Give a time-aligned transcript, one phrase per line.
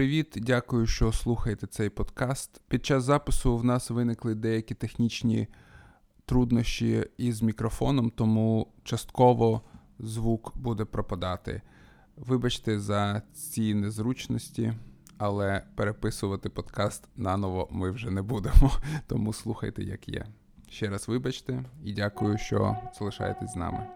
[0.00, 0.34] привіт!
[0.36, 2.60] Дякую, що слухаєте цей подкаст.
[2.68, 5.48] Під час запису в нас виникли деякі технічні
[6.26, 9.62] труднощі із мікрофоном, тому частково
[9.98, 11.62] звук буде пропадати.
[12.16, 14.72] Вибачте за ці незручності,
[15.18, 18.70] але переписувати подкаст наново ми вже не будемо,
[19.06, 20.26] тому слухайте, як є.
[20.68, 23.86] Ще раз вибачте і дякую, що залишаєтесь з нами.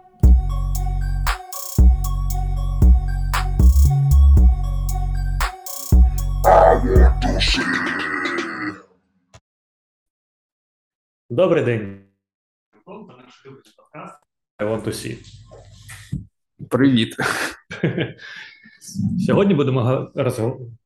[11.31, 12.01] Добрий день.
[14.59, 15.19] I want to see.
[16.71, 17.17] Привіт.
[19.27, 20.11] Сьогодні будемо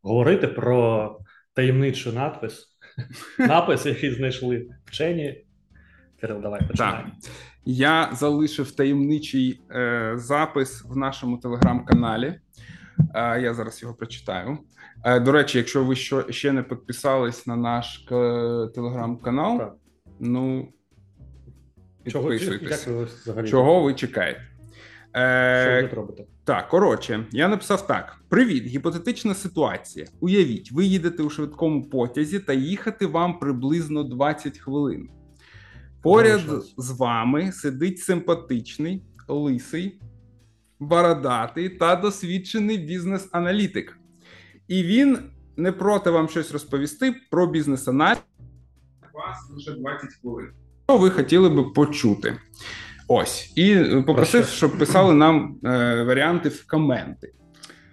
[0.03, 1.19] говорити про
[1.55, 2.79] таємничий надпис.
[3.39, 5.45] Напис, який знайшли вчені.
[6.21, 6.93] Кирил, давай починай.
[6.93, 7.07] Так.
[7.65, 12.41] Я залишив таємничий е, запис в нашому телеграм-каналі.
[13.15, 14.59] Я зараз його прочитаю.
[15.21, 15.97] До речі, якщо ви
[16.31, 17.99] ще не підписались на наш
[18.75, 19.73] телеграм-канал,
[20.21, 20.73] ну
[22.05, 22.85] підписуйтесь.
[22.85, 24.49] Чого, ви Чого ви чекаєте?
[25.17, 26.25] Е, Що ви робите?
[26.45, 30.07] Так, коротше, я написав так: Привіт, гіпотетична ситуація.
[30.21, 35.09] Уявіть, ви їдете у швидкому потязі та їхати вам приблизно 20 хвилин.
[36.03, 36.41] Поряд
[36.77, 40.01] з вами сидить симпатичний, лисий,
[40.81, 43.99] бородатий та досвідчений бізнес-аналітик.
[44.69, 45.19] І він
[45.57, 48.19] не проти вам щось розповісти про бізнес-аналіз.
[49.15, 50.49] У вас лише 20 хвилин.
[50.89, 52.39] Що ви хотіли би почути?
[53.09, 53.53] Ось.
[53.57, 57.33] І попросив, щоб писали нам е, варіанти в коменти.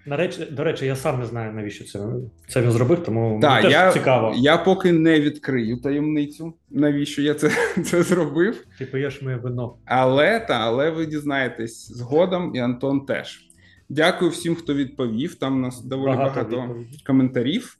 [0.07, 1.99] На речі, до речі, я сам не знаю, навіщо це
[2.47, 4.33] це він зробив, тому да, теж я, цікаво.
[4.37, 7.51] Я поки не відкрию таємницю, навіщо я це
[7.85, 8.65] це зробив.
[8.79, 9.75] Ти п'єш моє вино.
[9.85, 13.41] Але та, але ви дізнаєтесь згодом, і Антон теж.
[13.89, 15.35] Дякую всім, хто відповів.
[15.35, 17.77] Там у нас доволі багато, багато коментарів.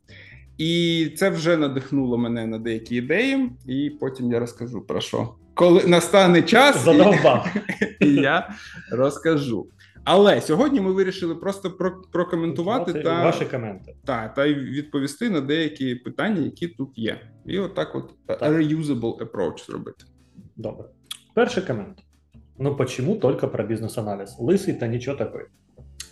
[0.57, 5.29] І це вже надихнуло мене на деякі ідеї, і потім я розкажу про що.
[5.53, 6.87] Коли настане час,
[7.99, 8.49] і я
[8.91, 9.67] розкажу.
[10.05, 11.71] Але сьогодні ми вирішили просто
[12.11, 13.95] прокоментувати та ваші коменти.
[14.05, 17.21] Та, та й відповісти на деякі питання, які тут є.
[17.45, 20.05] І отак, от, от reusable approach зробити.
[20.55, 20.85] Добре.
[21.33, 21.97] Перший комент.
[22.59, 24.35] Ну, почему только про бізнес-аналіз?
[24.39, 25.45] Лисий та нічого такої.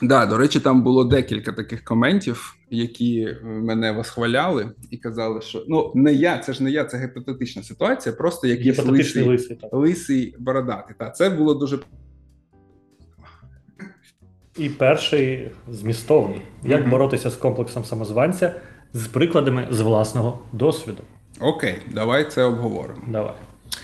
[0.01, 5.91] Да, до речі, там було декілька таких коментів, які мене восхваляли і казали, що ну
[5.95, 8.15] не я, це ж не я, це гіпотетична ситуація.
[8.15, 10.95] Просто якийсь лисий, лисий, лисий бородатий.
[10.99, 11.79] Та це було дуже
[14.57, 16.41] і перший змістовний.
[16.63, 16.89] Як mm-hmm.
[16.89, 18.55] боротися з комплексом самозванця
[18.93, 21.01] з прикладами з власного досвіду?
[21.39, 23.01] Окей, давай це обговоримо.
[23.07, 23.33] Давай.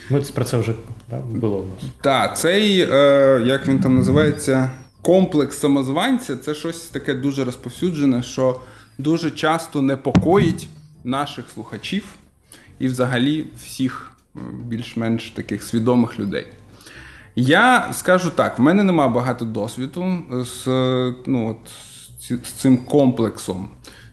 [0.09, 0.73] Ми про це вже
[1.09, 1.91] да, було у нас.
[2.01, 4.71] Так, цей, е, як він там називається,
[5.01, 8.59] комплекс самозванця це щось таке дуже розповсюджене, що
[8.97, 10.67] дуже часто непокоїть
[11.03, 12.03] наших слухачів
[12.79, 14.11] і взагалі всіх
[14.65, 16.47] більш-менш таких свідомих людей.
[17.35, 20.67] Я скажу так: в мене нема багато досвіду з
[21.25, 21.57] ну, от,
[22.45, 23.69] з цим комплексом,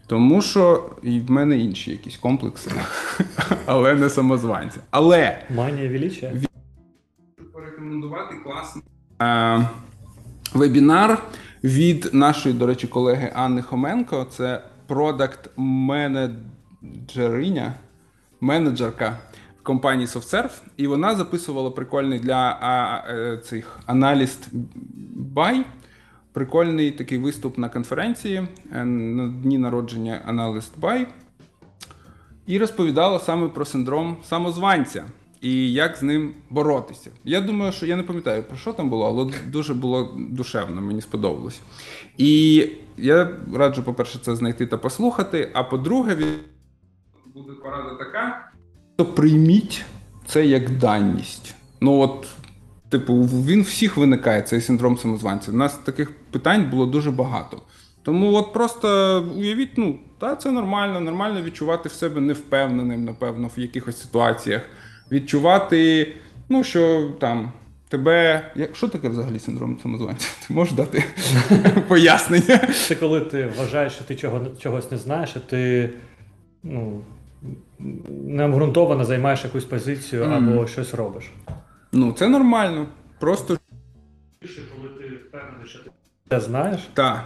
[0.07, 2.71] тому що і в мене інші якісь комплекси,
[3.65, 4.79] але не самозванці.
[4.91, 6.31] Але Манія величия?
[7.53, 8.83] порекомендувати класний
[9.21, 9.67] е,
[10.53, 11.23] вебінар
[11.63, 14.27] від нашої, до речі, колеги Анни Хоменко.
[14.31, 17.73] Це продакт менеджериня,
[18.41, 19.17] менеджерка
[19.67, 24.49] компанії SoftServe, і вона записувала прикольний для а, е, цих аналіст
[25.33, 25.63] Buy,
[26.31, 31.05] Прикольний такий виступ на конференції е, на дні народження Analyst Buy.
[32.45, 35.05] І розповідала саме про синдром самозванця
[35.41, 37.11] і як з ним боротися.
[37.23, 41.01] Я думаю, що я не пам'ятаю, про що там було, але дуже було душевно, мені
[41.01, 41.61] сподобалось.
[42.17, 45.51] І я раджу, по-перше, це знайти та послухати.
[45.53, 46.15] А по-друге,
[47.25, 48.51] буде порада така,
[48.97, 49.85] то прийміть
[50.25, 51.55] це як даність.
[51.81, 52.27] Ну от,
[52.89, 55.51] типу, він всіх виникає, цей синдром самозванця.
[55.51, 57.61] У нас таких питань було дуже багато.
[58.03, 63.59] Тому от просто уявіть, ну, та це нормально, нормально відчувати в себе невпевненим, напевно, в
[63.59, 64.61] якихось ситуаціях.
[65.11, 66.13] Відчувати,
[66.49, 67.51] ну, що там.
[67.89, 70.27] Тебе, що таке взагалі синдром самозванця?
[70.47, 71.03] Ти можеш дати
[71.87, 72.57] пояснення?
[72.87, 75.89] Це коли ти вважаєш, що ти чого, чогось не знаєш, а ти
[76.63, 77.01] ну,
[78.09, 80.33] необґрунтовано займаєш якусь позицію mm.
[80.37, 81.31] або щось робиш.
[81.91, 82.87] Ну, це нормально.
[83.19, 83.57] Просто
[84.75, 85.91] коли ти впевнений, що ти
[86.29, 87.23] це знаєш, Так.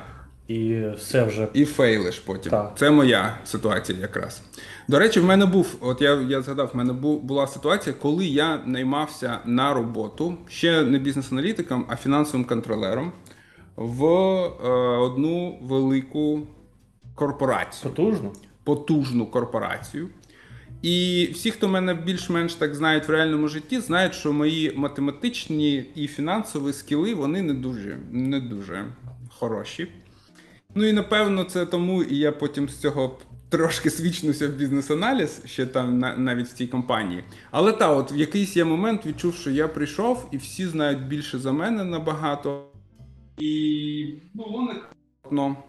[0.47, 1.47] і все вже.
[1.53, 2.51] І фейлиш потім.
[2.51, 2.73] Так.
[2.77, 4.41] Це моя ситуація якраз.
[4.87, 8.25] До речі, в мене був, от я я згадав, в мене був, була ситуація, коли
[8.25, 13.11] я наймався на роботу ще не бізнес-аналітиком, а фінансовим контролером
[13.75, 16.39] в е, одну велику
[17.15, 18.31] корпорацію Потужно.
[18.63, 20.09] потужну корпорацію.
[20.81, 26.07] І всі, хто мене більш-менш так знають в реальному житті, знають, що мої математичні і
[26.07, 28.85] фінансові скіли вони не дуже, не дуже
[29.29, 29.87] хороші.
[30.75, 33.19] Ну і напевно, це тому, і я потім з цього
[33.49, 37.23] трошки свічнуся в бізнес-аналіз, ще там навіть в цій компанії.
[37.51, 41.39] Але та, от в якийсь я момент відчув, що я прийшов, і всі знають більше
[41.39, 42.65] за мене набагато.
[43.37, 45.63] І було некомфортно.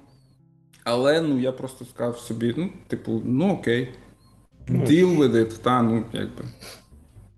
[0.85, 4.02] Але ну я просто сказав собі: ну, типу, ну окей, Ну,
[4.69, 6.45] deal with it, та ну якби.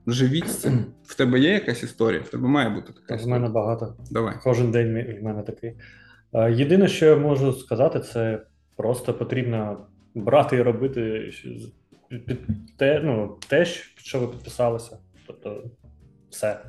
[0.07, 0.85] Живіть з цим.
[1.05, 2.21] В тебе є якась історія?
[2.21, 3.97] В тебе має бути така В мене багато.
[4.11, 4.35] Давай.
[4.43, 5.73] Кожен день в мене такий.
[6.33, 8.41] Е, Єдине, що я можу сказати, це
[8.77, 11.33] просто потрібно брати і робити
[12.09, 12.39] під,
[12.77, 14.99] те, ну, те, що- ви підписалися.
[15.27, 15.65] Тобто,
[16.31, 16.61] все.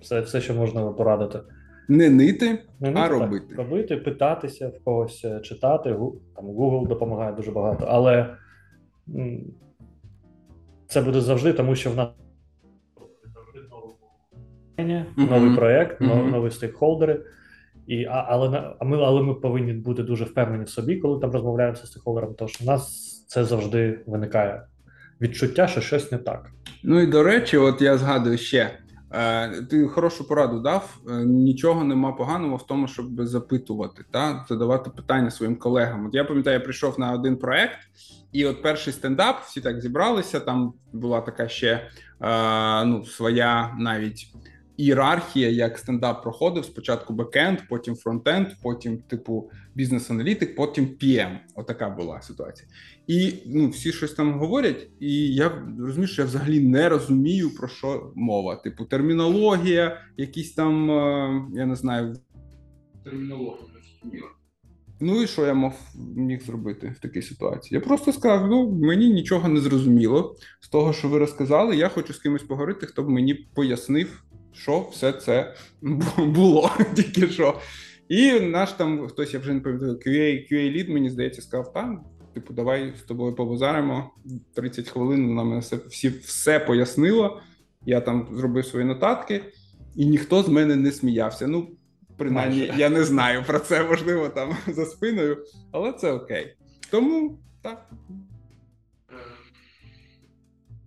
[0.00, 1.40] Все, все що можна порадити.
[1.88, 3.54] Не нити, Не А так, робити.
[3.54, 5.96] робити, питатися в когось, е, читати.
[6.36, 8.36] Там Google допомагає дуже багато, але
[10.92, 12.08] це буде завжди, тому що в нас
[15.16, 17.20] новий проект, нові стейкхолдери.
[17.86, 21.30] І, а, але, а ми, але ми повинні бути дуже впевнені в собі, коли там
[21.30, 24.62] розмовляємо з стейкхолдером, тому що в нас це завжди виникає
[25.20, 26.50] відчуття, що щось не так.
[26.82, 28.70] Ну і до речі, от я згадую ще.
[29.14, 30.98] Е, ти хорошу пораду дав.
[31.08, 36.06] Е, нічого нема поганого в тому, щоб запитувати та задавати питання своїм колегам.
[36.06, 37.78] От я пам'ятаю, я прийшов на один проект,
[38.32, 40.40] і от перший стендап, всі так зібралися.
[40.40, 41.88] Там була така ще
[42.20, 44.26] е, ну, своя навіть
[44.82, 46.64] ієрархія, як стендап проходив.
[46.64, 51.38] Спочатку бекенд, потім фронтенд, потім, типу, бізнес-аналітик, потім PM.
[51.54, 52.68] Отака була ситуація.
[53.06, 57.68] І ну, всі щось там говорять, і я розумію, що я взагалі не розумію, про
[57.68, 58.56] що мова.
[58.56, 62.16] Типу, термінологія, якісь там, е, я не знаю,
[63.04, 63.66] термінологія.
[65.00, 65.74] Ну і що я мав
[66.16, 67.78] міг зробити в такій ситуації?
[67.78, 71.76] Я просто сказав: ну мені нічого не зрозуміло з того, що ви розказали.
[71.76, 75.54] Я хочу з кимось поговорити, хто б мені пояснив, що все це
[76.18, 77.60] було тільки що.
[78.08, 82.04] І наш там хтось, я вже не пам'ятаю, QA, QA лід, мені здається, сказав, там,
[82.34, 84.10] типу, давай з тобою побазаримо
[84.54, 85.28] 30 хвилин.
[85.28, 87.42] Вона мене все, всі, все пояснила.
[87.86, 89.44] Я там зробив свої нотатки,
[89.96, 91.46] і ніхто з мене не сміявся.
[91.46, 91.68] Ну,
[92.16, 92.80] принаймні, Майже.
[92.80, 96.56] я не знаю про це, можливо, там за спиною, але це окей.
[96.90, 97.90] Тому так.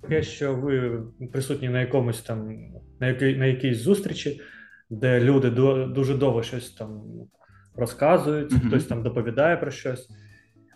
[0.10, 2.58] Те, що ви присутні на якомусь там,
[3.00, 4.42] на, якій, на якійсь зустрічі,
[4.90, 5.50] де люди
[5.86, 7.04] дуже довго щось там
[7.76, 8.62] розказують, Мгм.
[8.68, 10.10] хтось там доповідає про щось,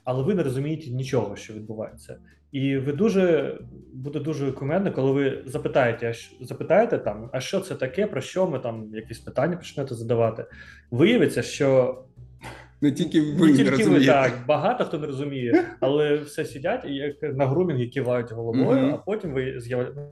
[0.04, 2.18] але ви не розумієте нічого, що відбувається.
[2.52, 3.58] І ви дуже
[3.94, 8.22] буде дуже кумедно, коли ви запитаєте, а що, запитаєте там, а що це таке, про
[8.22, 10.46] що ми там якісь питання почнете задавати.
[10.92, 11.98] Виявиться, що
[12.82, 16.86] Не тільки ви не не, тільки ви так, багато хто не розуміє, але все сидять
[16.86, 18.94] і як на грумінг і кивають головою, Мгм.
[18.94, 20.08] а потім ви з'являєте.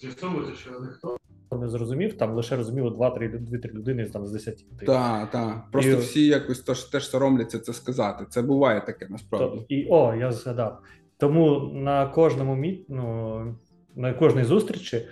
[0.00, 1.16] З'ясовується, що ніхто
[1.60, 4.64] не зрозумів, там лише розуміло 2-3 2-3 людини там з 10.
[4.86, 5.70] Так, так.
[5.72, 8.24] Просто І- всі якось теж, теж соромляться це сказати.
[8.30, 9.56] Це буває таке насправді.
[9.58, 10.78] То, і о, я згадав.
[11.18, 13.56] Тому на кожному міт, ну,
[13.96, 15.06] на кожній зустрічі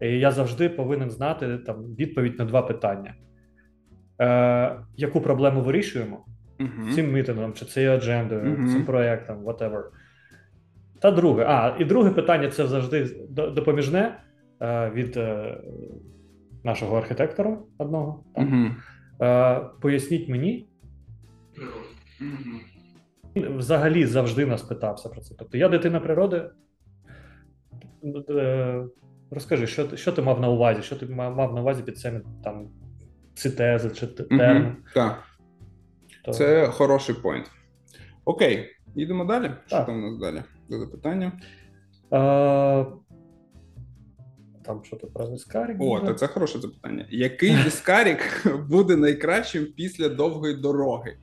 [0.00, 3.14] е, я завжди повинен знати там відповідь на два питання.
[4.20, 6.24] Е, яку проблему вирішуємо
[6.60, 6.92] Угу.
[6.94, 8.68] цим мітингом, чи цією аджендою, Мгм.
[8.68, 9.82] цим проєктом, whatever.
[11.00, 11.44] Та друге.
[11.48, 14.20] А, і друге питання це завжди допоміжне
[14.62, 15.56] е, від е,
[16.64, 18.24] нашого архітектора одного.
[18.34, 18.44] там.
[18.64, 18.74] Угу.
[19.28, 20.68] Е, поясніть мені.
[23.36, 25.34] Він взагалі завжди нас питався про це.
[25.38, 26.50] Тобто, я дитина природи.
[28.30, 28.84] Е,
[29.30, 30.82] Розкажи, що, що ти мав на увазі?
[30.82, 32.68] Що ти мав на увазі під цими там
[33.40, 33.50] ці
[33.94, 34.76] чи те- термін?
[34.94, 35.22] Так,
[36.24, 37.50] То- це хороший поінт.
[38.24, 39.50] Окей, їдемо далі.
[39.66, 40.42] Що там у нас далі?
[40.68, 41.32] До запитання.
[42.12, 42.86] Е,
[44.64, 45.76] Там що то про вискарі?
[45.80, 47.06] О, та це хороше запитання.
[47.10, 51.16] Який віскарік буде найкращим після довгої дороги?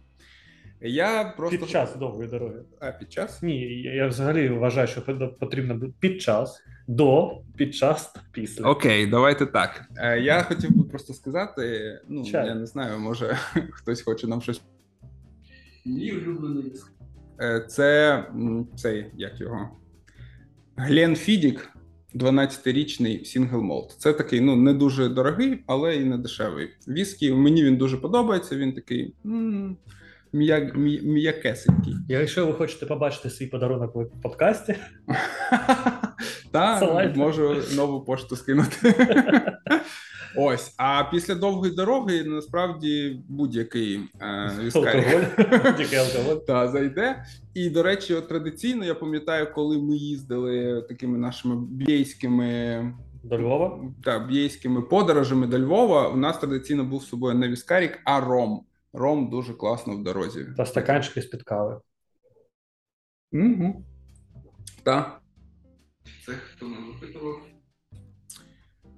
[0.81, 2.59] Я просто Під час довгої дороги.
[2.79, 3.41] А, під час?
[3.43, 5.01] Ні, я я взагалі вважаю, що
[5.39, 8.65] потрібно під час, до, під час та після.
[8.70, 9.82] Окей, давайте так.
[9.98, 12.48] Е, Я хотів би просто сказати: ну, Чай.
[12.48, 13.38] я не знаю, може
[13.72, 14.62] хтось хоче нам щось.
[15.86, 16.91] Мій улюблений віск.
[17.41, 18.24] Е, Це
[18.75, 19.70] цей, як його?
[20.75, 21.69] Glenfiddich,
[22.15, 23.95] 12-річний single malt.
[23.98, 26.70] Це такий, ну, не дуже дорогий, але і не дешевий.
[26.88, 27.32] Віскі.
[27.34, 28.56] Мені він дуже подобається.
[28.58, 29.77] Він такий м, м'я- м'я-
[30.34, 31.96] м'якесенький.
[32.10, 34.75] Якщо ви хочете побачити свій подарунок в подкасті,
[36.51, 37.15] Та Салат.
[37.15, 38.96] можу нову пошту скинути.
[40.38, 40.74] Ось.
[40.77, 45.05] А після довгої дороги насправді будь-який е, віскарик
[45.93, 47.25] Алкоголь, та зайде.
[47.53, 52.93] І до речі, от традиційно я пам'ятаю, коли ми їздили такими нашими б'єйськими
[53.24, 53.79] До Львова.
[54.03, 56.07] та б'єйськими подорожами до Львова.
[56.10, 58.62] У нас традиційно був з собою не віскарік, а ром.
[58.97, 60.45] Ром дуже класно в дорозі.
[60.57, 61.81] Та стаканчики з-під кави.
[63.31, 63.85] Угу.
[64.83, 65.21] Так.
[66.25, 67.41] Це хто нам випитував?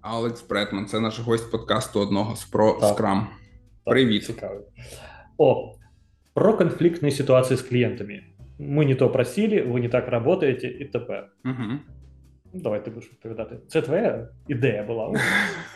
[0.01, 2.97] Алекс Бретман, це наш гость подкасту одного з про Так.
[2.97, 3.19] Scrum.
[3.19, 3.27] Так,
[3.85, 4.25] Привіт.
[4.25, 4.61] Цікаво.
[5.37, 5.75] О,
[6.33, 8.23] про конфликтные ситуации с клиентами.
[8.59, 11.27] Мы не то просили, ви не так работаете і т.п.
[11.45, 11.79] Угу.
[12.53, 13.59] Ну, Давай ти будеш відповідати.
[13.67, 15.13] Це твоя ідея була.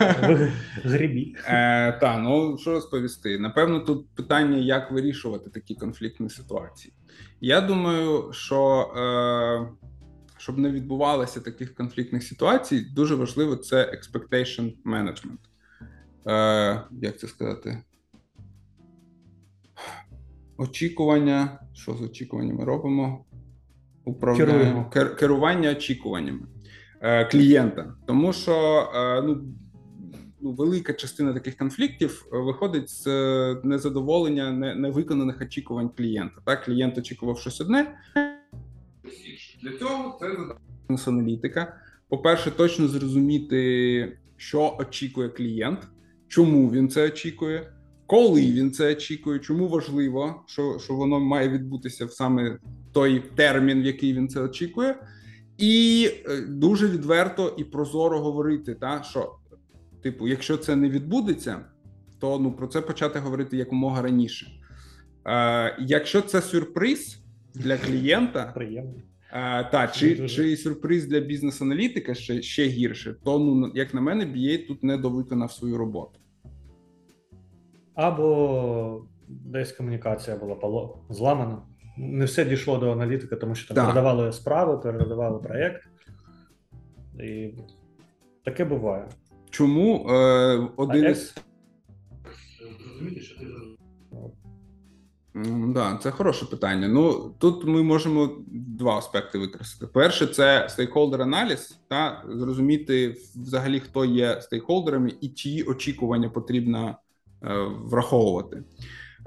[0.84, 1.36] Грібі.
[1.46, 3.38] Е, та, ну що розповісти?
[3.38, 6.94] Напевно, тут питання, як вирішувати такі конфліктні ситуації.
[7.40, 9.86] Я думаю, що е,
[10.36, 15.38] щоб не відбувалося таких конфліктних ситуацій, дуже важливо це expectation management.
[16.26, 17.82] Е, як це сказати?
[20.56, 21.60] Очікування.
[21.72, 23.24] Що з очікуваннями робимо?
[24.04, 26.46] Управляємо керування очікуваннями
[27.30, 27.94] клієнта.
[28.06, 29.44] Тому що е, ну,
[30.40, 36.36] ну, велика частина таких конфліктів е, виходить з е, незадоволення невиконаних очікувань клієнта.
[36.44, 37.98] Так, клієнт очікував щось одне.
[39.62, 40.26] Для цього це
[40.88, 41.76] бізнес-аналітика.
[42.08, 45.78] По-перше, точно зрозуміти, що очікує клієнт,
[46.28, 47.72] чому він це очікує,
[48.06, 52.58] коли він це очікує, чому важливо, що, що воно має відбутися в саме
[52.92, 54.96] той термін, в який він це очікує,
[55.58, 59.36] і е, дуже відверто і прозоро говорити, та, що,
[60.02, 61.60] типу, якщо це не відбудеться,
[62.20, 64.46] то ну, про це почати говорити якомога раніше.
[65.26, 67.18] Е, якщо це сюрприз
[67.54, 68.94] для клієнта, Приємно.
[69.32, 70.28] Е, та, чи, Дуже.
[70.28, 74.96] чи сюрприз для бізнес-аналітика ще, ще гірше, то, ну, як на мене, BA тут не
[74.96, 76.20] довиконав свою роботу.
[77.94, 81.62] Або десь комунікація була зламана.
[81.96, 83.84] Не все дійшло до аналітика, тому що там Так.
[83.84, 85.88] передавали справи, передавали проєкт.
[87.20, 87.54] І
[88.44, 89.08] таке буває.
[89.50, 91.34] Чому е, один із.
[92.82, 93.46] Зрозуміти, що ти.
[95.66, 96.88] Да, це хороше питання.
[96.88, 99.92] Ну тут ми можемо два аспекти використати.
[99.92, 106.96] Перше, це стейкхолдер аналіз, та зрозуміти взагалі, хто є стейкхолдерами і чиї очікування потрібно
[107.42, 108.62] е, враховувати.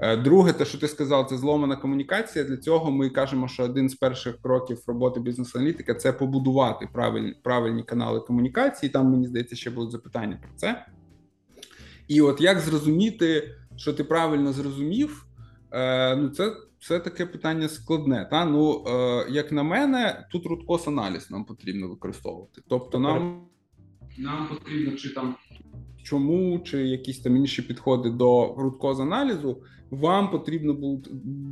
[0.00, 2.44] Е, Друге, те, що ти сказав, це зломана комунікація.
[2.44, 7.82] Для цього ми кажемо, що один з перших кроків роботи бізнес-аналітика це побудувати правильні, правильні
[7.82, 8.90] канали комунікації.
[8.90, 10.86] Там мені здається, ще будуть запитання про це.
[12.08, 15.26] І от як зрозуміти, що ти правильно зрозумів,
[15.72, 18.28] е, ну це, це таке питання складне.
[18.30, 18.44] Та?
[18.44, 22.62] Ну, е, як на мене, тут root аналіз нам потрібно використовувати.
[22.68, 23.42] Тобто, нам,
[24.18, 25.34] нам потрібно чи там
[26.02, 31.02] чому, чи якісь там інші підходи до root аналізу, вам потрібно бу-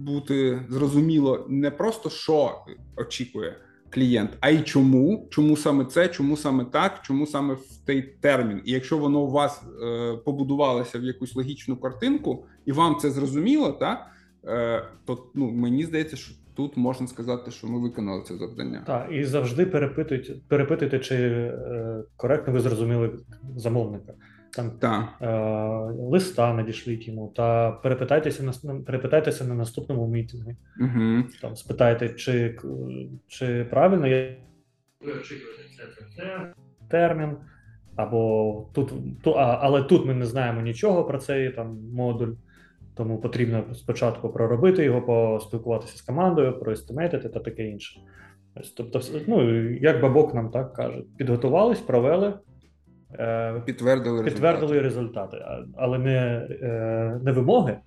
[0.05, 2.64] бути зрозуміло не просто що
[2.97, 3.57] очікує
[3.90, 8.62] клієнт, а й чому, чому саме це, чому саме так, чому саме в той термін.
[8.64, 13.73] І якщо воно у вас е, побудувалося в якусь логічну картинку, і вам це зрозуміло,
[13.73, 14.07] та,
[14.45, 18.83] е, то ну, мені здається, що тут можна сказати, що ми виконали це завдання.
[18.87, 23.19] Так, і завжди перепитуйте, перепитуйте, чи е, коректно ви зрозуміли
[23.57, 24.12] замовника.
[24.56, 25.28] Там е,
[26.02, 30.56] листа надішліть йому та перепитайтеся на перепитайтеся на наступному мітингу.
[30.80, 31.25] Угу.
[31.42, 32.58] Там спитайте, чи,
[33.26, 34.36] чи правильно є
[35.00, 36.52] Ви очікуєте це, це, це.
[36.88, 37.36] термін,
[37.96, 42.32] або тут, ту, а, але тут ми не знаємо нічого про цей там модуль.
[42.94, 48.00] Тому потрібно спочатку проробити його, поспілкуватися з командою, проестимейтити та таке інше.
[48.76, 52.34] Тобто, ну, як бабок нам так каже, підготувались, провели,
[53.66, 57.78] Підтвердили підтвердили результати, а- але не, е, не вимоги.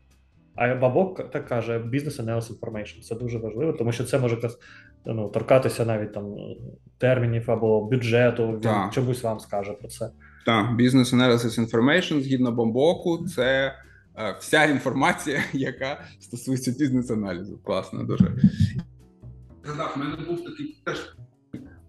[0.56, 3.02] А бабок так каже: Business Analysis Information.
[3.02, 4.38] Це дуже важливо, тому що це може
[5.06, 6.36] ну, торкатися навіть там
[6.98, 8.48] термінів або бюджету.
[8.52, 8.94] Він Так.
[8.94, 10.12] чомусь вам скаже про це.
[10.46, 13.74] Так, Business Analysis Information, згідно бомбоку, це
[14.18, 17.58] е, вся інформація, яка стосується бізнес-аналізу.
[17.64, 18.36] Класно, дуже.
[19.64, 21.16] Згадав, в мене був такий теж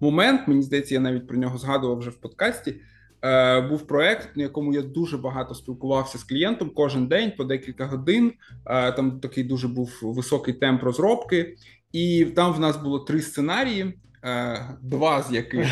[0.01, 2.81] момент, мені здається, я навіть про нього згадував вже в подкасті.
[3.25, 7.87] Е, був проект, на якому я дуже багато спілкувався з клієнтом кожен день по декілька
[7.87, 8.33] годин.
[8.67, 11.57] Е, там такий дуже був високий темп розробки,
[11.93, 13.99] і там в нас було три сценарії.
[14.25, 15.67] е, Два з яких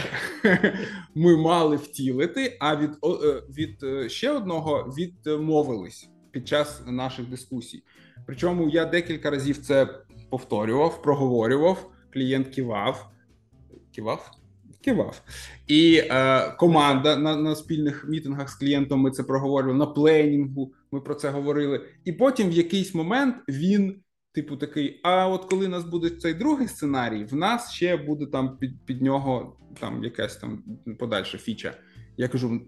[1.15, 7.83] ми мали втілити, а від, е, від е, ще одного відмовились під час наших дискусій.
[8.27, 9.89] Причому я декілька разів це
[10.31, 13.11] повторював, проговорював, клієнт кивав.
[13.95, 14.31] Кивав?
[14.85, 15.23] Кивав.
[15.67, 21.01] І е, команда на, на спільних мітингах з клієнтом ми це проговорювали, на пленінгу ми
[21.01, 21.81] про це говорили.
[22.05, 24.01] І потім в якийсь момент він,
[24.33, 28.27] типу, такий: а от коли у нас буде цей другий сценарій, в нас ще буде
[28.27, 30.63] там під, під нього там якась там
[30.99, 31.75] подальша фіча.
[32.17, 32.61] Я кажу: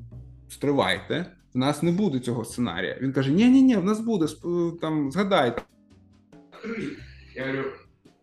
[0.49, 2.99] стривайте, в нас не буде цього сценарія.
[3.01, 4.27] Він каже: Ні, ні, ні, в нас буде
[4.81, 5.63] там, згадайте.
[7.35, 7.65] Я говорю,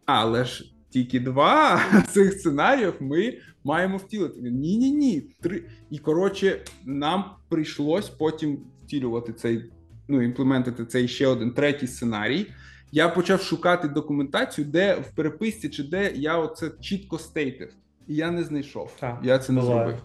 [0.06, 4.42] Але ж тільки два цих сценаріїв ми маємо втілити.
[4.42, 5.22] Він ні, ні, ні.
[5.42, 5.64] Три.
[5.90, 9.72] І коротше, нам прийшлось потім втілювати цей,
[10.08, 12.48] ну, імплементити цей ще один третій сценарій.
[12.92, 17.74] Я почав шукати документацію, де в переписці чи де я оце чітко стейтив.
[18.08, 18.96] І я не знайшов.
[19.00, 19.80] Так, я це не буває.
[19.80, 20.04] зробив.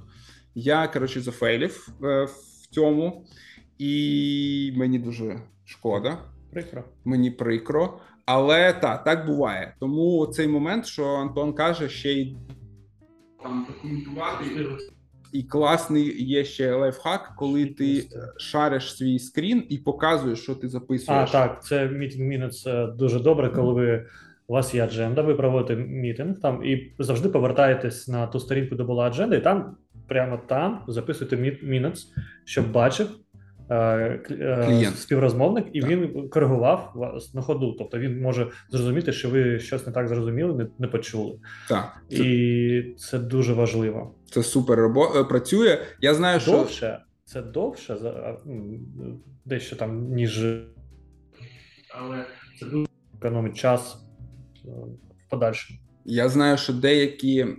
[0.54, 3.24] Я, коротше, зафейлів е, в цьому,
[3.78, 6.18] і мені дуже шкода
[6.50, 6.84] Прикро.
[7.04, 7.98] мені прикро.
[8.26, 9.74] Але та, так буває.
[9.80, 12.36] Тому цей момент, що Антон каже, ще й
[13.42, 14.44] там документувати.
[15.32, 21.28] і класний є ще лайфхак, коли ти шариш свій скрін і показуєш, що ти записуєш.
[21.28, 24.06] А, так, це meeting minutes е, дуже добре, коли ви.
[24.46, 28.82] У вас є адженда, ви проводите мітинг там і завжди повертаєтесь на ту сторінку, де
[28.84, 32.06] була адженда, і там прямо там записуєте мі- minutes,
[32.44, 33.08] щоб бачив
[34.66, 34.98] Клієнт.
[34.98, 35.90] співрозмовник, і Так.
[35.90, 37.72] він коригував вас на ходу.
[37.78, 41.38] Тобто він може зрозуміти, що ви щось не так зрозуміли, не, не почули.
[41.68, 44.14] Так, це, І це дуже важливо.
[44.30, 45.78] це супер робо- е, працює.
[46.00, 48.36] Я знаю, що Довше, це довше за
[49.44, 50.44] дещо там, ніж
[51.98, 52.24] Але
[52.60, 52.86] це дуже
[53.18, 53.96] економить час
[54.64, 54.68] е,
[55.26, 55.78] в подальшому.
[56.04, 57.56] Я знаю, що деякі е,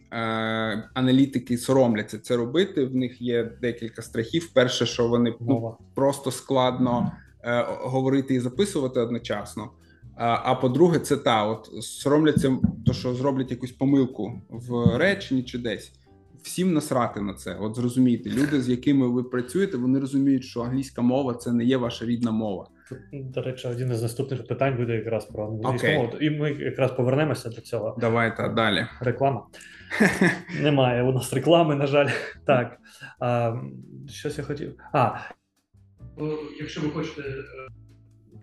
[0.93, 2.85] аналітики соромляться це робити.
[2.85, 4.49] В них є декілька страхів.
[4.53, 7.11] Перше, що вони ну, просто складно
[7.43, 9.69] е, говорити і записувати одночасно.
[10.15, 15.57] А, а по-друге, це та от соромляться, то що зроблять якусь помилку в реченні чи
[15.57, 15.91] десь.
[16.43, 17.55] Всім насрати на це.
[17.55, 21.77] От зрозумійте, люди, з якими ви працюєте, вони розуміють, що англійська мова це не є
[21.77, 22.67] ваша рідна мова.
[23.13, 25.97] До речі, один із наступних питань буде якраз про англійську Окей.
[25.97, 26.17] мову.
[26.21, 27.97] І ми якраз повернемося до цього.
[27.99, 28.85] Давайте далі.
[28.99, 29.45] Реклама.
[30.61, 32.09] Немає у нас реклами, на жаль.
[32.45, 32.77] Так.
[33.19, 33.55] А,
[34.09, 34.75] щось я хотів.
[34.93, 35.15] А,
[36.17, 37.33] Ну, якщо ви хочете е,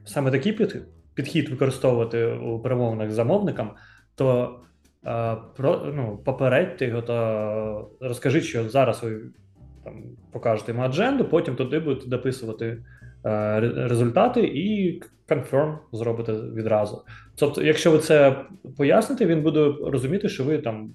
[0.05, 0.83] саме такий під,
[1.15, 3.71] підхід використовувати у перемовинах з замовником,
[4.15, 4.61] то
[5.03, 9.21] а, про, ну, попередьте його та розкажіть, що зараз ви
[9.85, 12.85] там, покажете йому адженду, потім туди будете дописувати е,
[13.23, 17.05] результати і confirm зробите відразу.
[17.37, 18.45] Тобто, якщо ви це
[18.77, 20.91] поясните, він буде розуміти, що ви там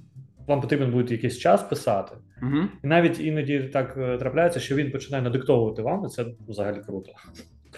[0.48, 2.16] вам потрібен буде якийсь час писати.
[2.42, 2.58] Угу.
[2.84, 7.12] І навіть іноді так е, трапляється, що він починає надиктовувати вам, і це взагалі круто.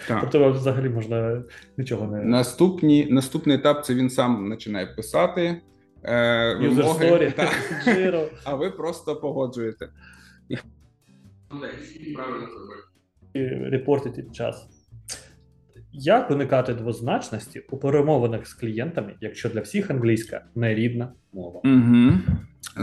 [0.08, 0.20] Так.
[0.20, 1.42] Тобто вам взагалі можна
[1.76, 5.60] нічого не Наступні, наступний етап це він сам починає писати.
[6.04, 7.50] Е, вимоги, та,
[8.44, 9.88] а ви просто погоджуєте.
[12.14, 12.82] правильно зробити.
[13.34, 14.68] І репортити час.
[15.92, 21.60] Як уникати двозначності у перемовинах з клієнтами, якщо для всіх англійська не рідна мова?
[21.64, 22.12] Угу.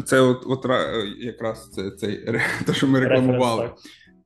[0.06, 0.66] Це от, от
[1.20, 2.26] якраз це, цей
[2.66, 3.70] те, що ми рекламували.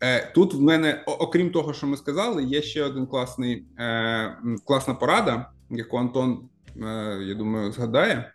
[0.03, 4.93] Е, тут в мене, окрім того, що ми сказали, є ще один класний, е, класна
[4.93, 8.31] порада, яку Антон, е, я думаю, згадає.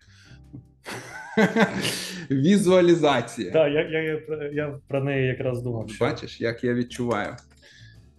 [2.30, 3.52] Візуалізація.
[3.52, 5.90] Так, я, я, я, про- я про неї якраз думав.
[5.90, 6.04] Що...
[6.04, 7.36] Бачиш, як я відчуваю.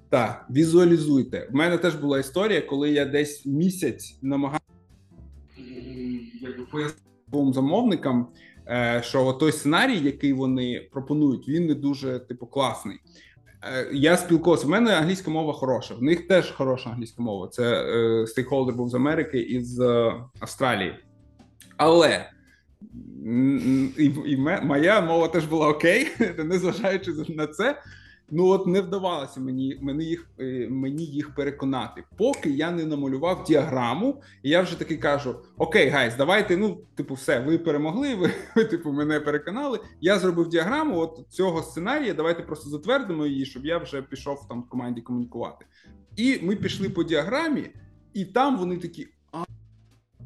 [0.10, 1.50] Так, візуалізуйте.
[1.54, 4.66] У мене теж була історія, коли я десь місяць намагався
[6.72, 8.28] пояснити замовникам,
[8.68, 13.00] е, що той сценарій, який вони пропонують, він не дуже типу класний.
[13.64, 14.68] Е, Я спілкувався.
[14.68, 15.96] В мене англійська мова хороша.
[15.96, 17.48] В них теж хороша англійська мова.
[17.48, 20.96] Це е, стейкхолдер був з Америки і з е, Австралії.
[21.78, 22.30] Але
[23.98, 27.82] і, і моя мова теж була окей, незважаючи на це.
[28.30, 33.44] Ну от не вдавалося мені, мені їх е, мені їх переконати, поки я не намалював
[33.44, 36.58] діаграму, і я вже таки кажу: Окей, гайз, давайте.
[36.58, 38.16] Ну, типу, все, ви перемогли.
[38.16, 39.80] Ви, ви типу мене переконали.
[40.02, 42.14] Я зробив діаграму от цього сценарія.
[42.14, 45.66] Давайте просто затвердимо її, щоб я вже пішов там в команді комунікувати.
[46.16, 47.70] І ми пішли по діаграмі,
[48.14, 49.44] і там вони такі: а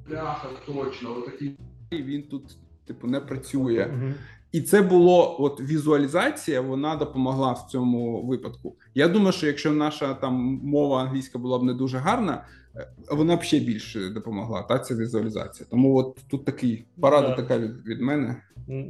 [0.10, 1.56] Бляха, точно, отакі.
[1.92, 4.14] він тут, типу, не працює.
[4.52, 8.76] І це було от візуалізація, вона допомогла в цьому випадку.
[8.96, 10.34] Я думаю, що якщо наша там
[10.64, 14.62] мова англійська була б не дуже гарна, е, вона б ще більше допомогла.
[14.64, 15.68] Та ця візуалізація.
[15.72, 17.36] Тому от тут такий порада Да.
[17.36, 18.36] така від, від мене.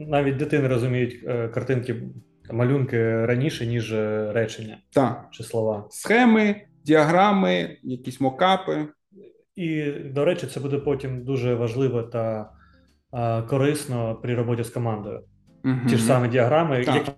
[0.08, 2.04] Навіть дитини розуміють е, картинки,
[2.52, 5.88] малюнки раніше, ніж е, речення Так, чи слова.
[5.90, 8.88] схеми, діаграми, якісь мокапи.
[9.56, 12.52] І, до речі, це буде потім дуже важливо та
[13.50, 15.22] корисно при роботі з командою.
[15.90, 16.96] Ті ж самі діаграми, Так.
[16.96, 17.12] які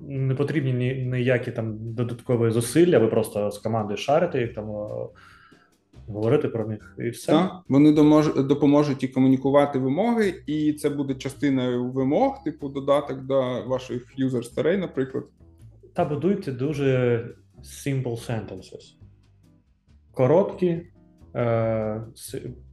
[0.00, 4.88] не потрібні ні, ніякі там додаткові зусилля, ви просто з командою шарите їх там е,
[6.08, 7.32] говорити про них і все.
[7.32, 13.64] Так, вони домож- допоможуть і комунікувати вимоги, і це буде частиною вимог, типу додаток до
[13.66, 15.24] ваших user story, наприклад.
[15.94, 17.18] Та будуйте дуже
[17.62, 18.94] simple sentences.
[20.12, 20.82] Короткі,
[21.36, 22.02] е,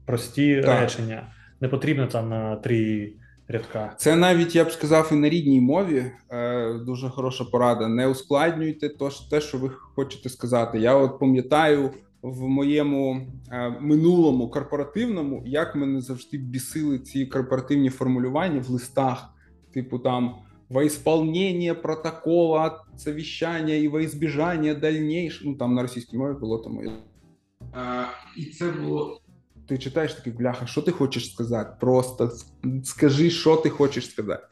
[0.05, 0.81] прості Так.
[0.81, 1.27] речення.
[1.65, 3.13] Не потрібно там на три
[3.47, 3.95] рядка.
[3.97, 6.11] Це навіть я б сказав і на рідній мові.
[6.29, 7.87] Е, дуже хороша порада.
[7.87, 10.79] Не ускладнюйте то, те, що ви хочете сказати.
[10.79, 18.59] Я от пам'ятаю в моєму е, минулому корпоративному, як мене завжди бісили ці корпоративні формулювання
[18.59, 19.33] в листах,
[19.73, 20.35] типу там.
[20.69, 25.51] Во исполнение протокола совещания и во избежание дальнейшего.
[25.51, 26.81] Ну там на російській мові було тому.
[26.81, 26.91] Е,
[28.37, 29.21] і це було.
[29.67, 31.77] Ти читаєш такий бляха, що ти хочеш сказати?
[31.79, 32.31] Просто
[32.83, 34.43] скажи, що ти хочеш сказати.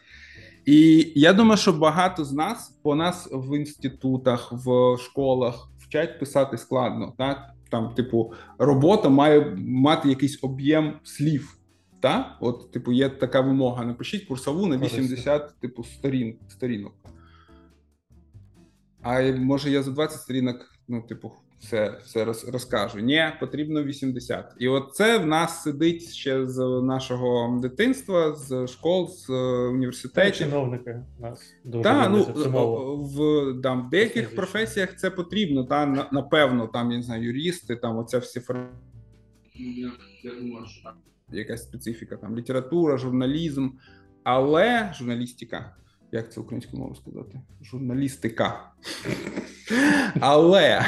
[0.65, 6.58] І я думаю, що багато з нас по нас в інститутах, в школах вчать писати
[6.58, 7.13] складно.
[7.17, 7.49] Так?
[7.69, 11.58] Там, типу, робота має мати якийсь об'єм слів.
[11.99, 12.38] Так?
[12.39, 16.93] От, типу, є така вимога: напишіть курсову на 80 типу, сторін, сторінок.
[19.02, 21.32] А може я за 20 сторінок, ну, типу,
[21.63, 22.99] все, все роз, розкажу.
[22.99, 24.54] Ні, потрібно 80.
[24.60, 29.34] І от це в нас сидить ще з нашого дитинства, з школ, з е,
[29.67, 30.47] університетів.
[30.47, 32.23] чиновники нас дуже Та, ну,
[32.97, 34.36] в, да, в деяких Звісно.
[34.36, 38.69] професіях це потрібно, та, на- напевно, там, я не знаю, юристи, там оця всі фор...
[39.56, 39.91] Я,
[40.23, 40.95] я думаю, що так.
[41.32, 43.69] якась специфіка, там література, журналізм,
[44.23, 45.76] але журналістика.
[46.12, 47.41] Як це українською мовою сказати?
[47.62, 48.71] Журналістика.
[50.19, 50.86] Але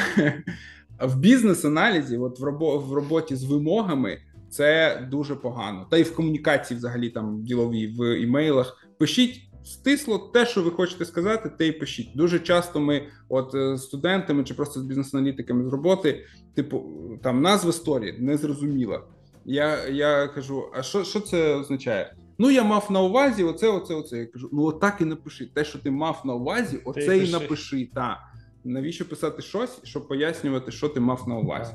[1.00, 4.18] в бізнес-аналізі, от в, робо, в роботі з вимогами,
[4.50, 5.86] це дуже погано.
[5.90, 8.88] Та й в комунікації, взагалі, там діловій, в імейлах.
[8.98, 12.10] Пишіть стисло те, що ви хочете сказати, те й пишіть.
[12.14, 16.84] Дуже часто ми, от е, з студентами чи просто з бізнес-аналітиками з роботи, типу,
[17.22, 19.02] там назва сторі не зрозуміла.
[19.44, 22.14] Я, я кажу: а що, що це означає?
[22.38, 24.18] Ну, я мав на увазі оце, оце, оце.
[24.18, 25.50] Я кажу: ну, от так і напиши.
[25.54, 27.32] Те, що ти мав на увазі, оце і пиши.
[27.32, 27.90] напиши.
[27.94, 28.18] Та.
[28.66, 31.74] Навіщо писати щось, щоб пояснювати, що ти мав на увазі?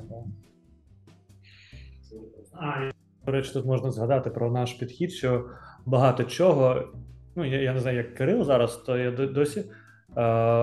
[2.53, 2.91] А,
[3.25, 5.45] до речі, тут можна згадати про наш підхід, що
[5.85, 6.83] багато чого,
[7.35, 9.65] ну я, я не знаю, як Кирил зараз, то я досі е,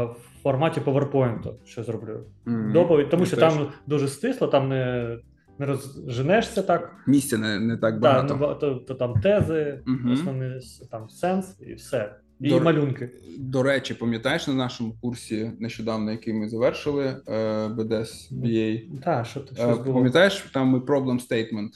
[0.05, 2.25] в форматі PowerPoint що зроблю.
[2.45, 2.73] Мгм.
[2.73, 3.55] Доповідь, тому Я що теж.
[3.55, 5.17] там дуже стисло, там не,
[5.59, 6.97] не розженешся так.
[7.07, 8.35] місця не, не так багато.
[8.35, 10.13] ну, ба- то, то там тези, Мгм.
[10.13, 10.61] основний
[10.91, 12.15] там сенс і все.
[12.41, 13.11] І До- малюнки.
[13.39, 19.41] До речі, пам'ятаєш на нашому курсі нещодавно, який ми завершили, е, BDS BA, Так, що
[19.41, 19.95] ти Е, щось було.
[19.97, 21.69] Пам'ятаєш, там ми problem statement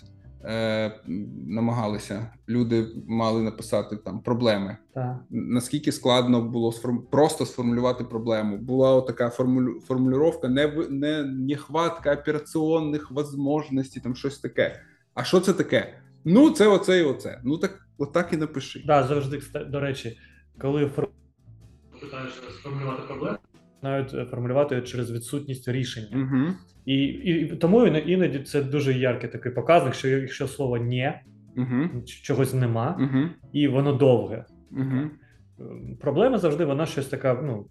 [0.45, 0.93] е,
[1.49, 2.31] намагалися.
[2.49, 4.77] Люди мали написати там проблеми.
[4.95, 5.17] Так.
[5.31, 7.03] Наскільки складно було сформ...
[7.11, 8.57] просто сформулювати проблему?
[8.59, 9.81] Була така формулю...
[9.81, 14.81] формулювання не, в- не нехватка операційних можливостей, там щось таке.
[15.15, 15.95] А що це таке?
[16.25, 17.41] Ну, це оце і оце.
[17.45, 18.83] Ну так, отак і напиши.
[18.87, 20.19] Да, завжди, до речі,
[20.63, 21.07] коли фор-
[22.01, 23.39] Питаєшся сформулювати проблему.
[23.83, 26.09] навіть е, формулювати через відсутність рішення.
[26.17, 26.55] Угу.
[26.87, 31.23] І, і тому іноді це дуже яркий такий показник, що якщо слово «нє»,
[31.57, 32.03] Угу.
[32.23, 33.29] чогось нема, Угу.
[33.53, 34.45] і воно довге.
[34.71, 35.11] Угу.
[35.61, 37.67] Ем, Проблема завжди вона щось така, ну,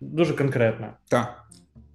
[0.00, 0.96] дуже конкретна.
[1.08, 1.38] Так.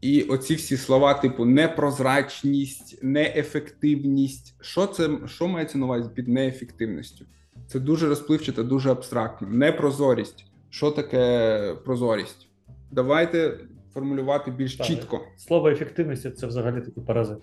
[0.02, 4.56] І оці всі слова, типу непрозрачність, неефективність.
[4.62, 7.26] Що це що мається на увазі під неефективністю?
[7.68, 9.48] Це дуже розпливчато, дуже абстрактно.
[9.48, 10.46] Непрозорість.
[10.70, 12.48] Що таке прозорість?
[12.92, 13.60] Давайте
[13.94, 14.88] формулювати більш Так.
[14.88, 15.22] чітко.
[15.38, 17.38] Слово ефективності це взагалі такий паразит.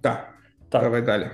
[0.00, 0.34] Так,
[0.68, 1.30] Так, давай далі.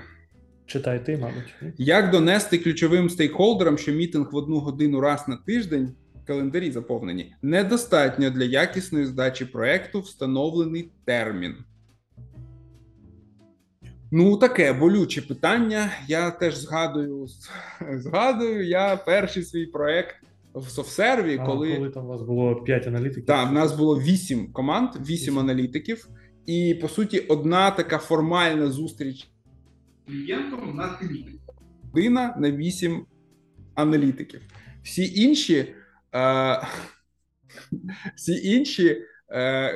[0.67, 1.55] читай ти, мабуть.
[1.79, 5.95] Як донести ключовим стейкхолдерам, що мітинг в одну годину раз на тиждень,
[6.27, 11.55] календарі заповнені, недостатньо для якісної здачі проекту встановлений термін.
[14.17, 15.91] Ну, таке болюче питання.
[16.09, 17.27] Я теж згадую,
[17.93, 20.17] згадую, я перший свій проект
[20.55, 21.77] в софсерві, А, коли.
[21.77, 23.27] коли там у вас було 5 аналітиків.
[23.27, 25.39] Так, в нас було вісім команд, вісім Вісім.
[25.39, 26.09] аналітиків,
[26.47, 29.29] і по суті, одна така формальна зустріч
[30.07, 31.41] Клієнтом на клієнт.
[31.93, 33.07] година на вісім
[33.75, 34.41] аналітиків.
[34.83, 35.75] Всі інші,
[36.15, 36.67] е,
[38.17, 39.03] всі інші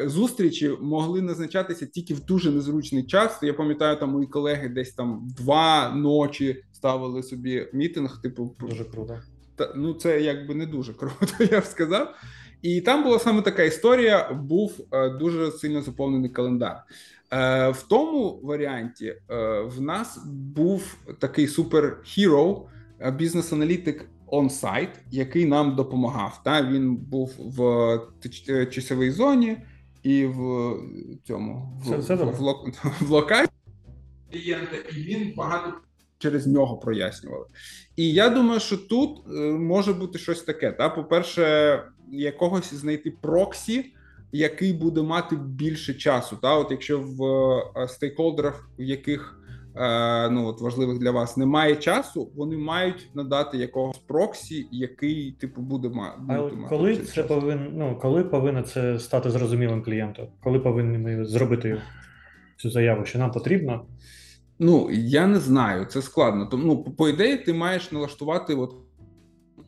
[0.06, 3.38] зустрічі могли назначатися тільки в дуже незручний час.
[3.42, 9.18] Я пам'ятаю, там мої колеги десь там два ночі ставили собі мітинг, типу, Дуже круто.
[9.56, 12.14] та, ну це якби не дуже круто, я б сказав.
[12.62, 16.84] І там була саме така історія: був е, дуже сильно заповнений календар.
[17.32, 20.20] Е, в тому варіанті е, в нас
[20.56, 22.62] був такий супер-хіро,
[23.00, 26.40] е, бізнес-аналітик on-site, який нам допомагав.
[26.44, 27.62] Та він був в
[28.48, 29.56] е, часовій зоні
[30.02, 30.74] і в
[31.24, 33.48] цьому в, Це- це в, в, лок- в локації
[34.32, 35.72] клієнта, і він багато
[36.18, 37.46] через нього прояснювали.
[37.96, 40.72] І я думаю, що тут е, може бути щось таке.
[40.72, 43.92] Та, по-перше, якогось знайти проксі,
[44.32, 46.36] який буде мати більше часу.
[46.42, 47.22] Та, от якщо в
[47.82, 49.37] е, стейкхолдерах, в яких
[50.30, 55.88] ну от важливих для вас немає часу, вони мають надати якогось проксі, який типу буде
[55.88, 60.28] мати коли це повинно, ну, коли повинно це стати зрозумілим клієнту?
[60.42, 61.82] Коли повинні ми зробити
[62.56, 63.86] цю заяву, що нам потрібно?
[64.58, 66.46] Ну я не знаю, це складно.
[66.46, 68.74] Тому ну, по, по ідеї, ти маєш налаштувати от
[69.58, 69.62] е,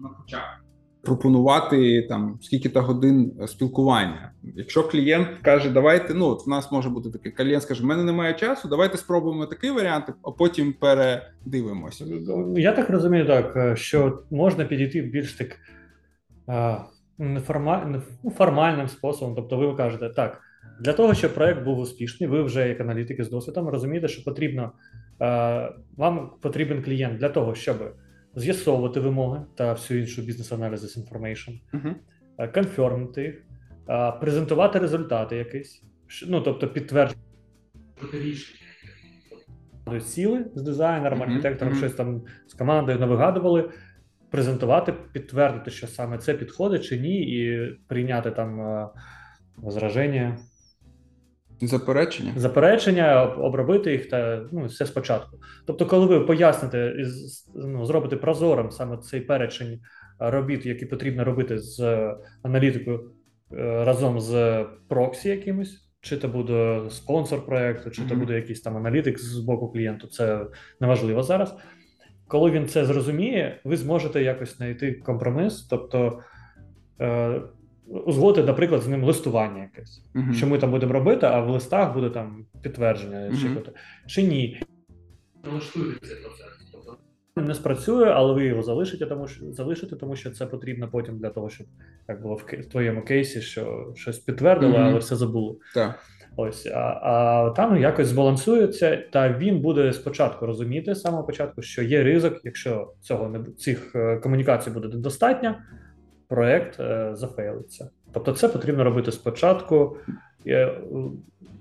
[0.00, 0.63] на початку.
[1.04, 4.32] Пропонувати там скільки-то годин е, спілкування.
[4.42, 8.04] Якщо клієнт каже, давайте, ну от в нас може бути таке, клієнт скаже, в мене
[8.04, 12.04] немає часу, давайте спробуємо такий варіант, а потім передивимося.
[12.56, 15.48] Я так розумію, так, е, що можна підійти більш так
[16.46, 16.78] а,
[17.18, 19.34] неформа- не- ну, формальним способом.
[19.34, 20.40] Тобто, ви кажете, так,
[20.80, 24.72] для того, щоб проект був успішний, ви вже як аналітики з досвідом розумієте, що потрібно
[25.22, 27.76] е, вам потрібен клієнт для того, щоб
[28.36, 31.88] з'ясовувати вимоги та всю іншу business analysis information, Угу.
[32.38, 33.44] е, конфермити їх,
[33.88, 35.82] е, презентувати результати якісь,
[36.26, 37.20] ну тобто підтверджувати,
[40.00, 41.82] сіли з дизайнером, архітектором, мгм.
[41.82, 43.70] щось там з командою навигадували,
[44.30, 48.88] презентувати, підтвердити, що саме це підходить чи ні, і прийняти там е,
[49.56, 50.38] возраження,
[51.60, 52.32] Заперечення.
[52.36, 55.38] заперечення, обробити їх та ну, все спочатку.
[55.66, 57.04] Тобто, коли ви поясните і
[57.54, 59.80] ну, зробите прозорим саме цей перечень
[60.18, 61.80] робіт, які потрібно робити з
[62.42, 63.10] аналітикою
[63.52, 65.80] е, разом з проксі якимось.
[66.00, 68.20] Чи це буде спонсор проекту, чи це Мгм.
[68.20, 70.46] буде якийсь там аналітик з боку клієнту, це
[70.80, 71.54] неважливо зараз.
[72.28, 76.20] Коли він це зрозуміє, ви зможете якось знайти компроміс, тобто
[77.00, 77.40] е,
[77.88, 80.34] узгодити, наприклад, з ним листування якесь Мгм.
[80.34, 83.54] що ми там будемо робити, а в листах буде там підтвердження чи, Мгм.
[83.54, 83.72] коти-
[84.06, 84.62] чи ні.
[85.46, 86.46] Налаштуйте цей процес.
[86.72, 86.96] Тобто,
[87.48, 91.30] Не спрацює, але ви його залишите, тому що залишите, тому що це потрібно потім для
[91.30, 91.66] того, щоб
[92.08, 94.82] як було в, в твоєму кейсі, що щось підтвердили, Мгм.
[94.86, 95.56] але все забуло.
[95.74, 95.98] Так.
[96.36, 101.82] Ось а, а там якось збалансується, та він буде спочатку розуміти з самого початку, що
[101.82, 105.54] є ризик, якщо цього не цих е, комунікацій буде недостатньо,
[106.28, 107.90] проект е, зафейлиться.
[108.12, 109.96] Тобто, це потрібно робити спочатку,
[110.46, 110.80] е,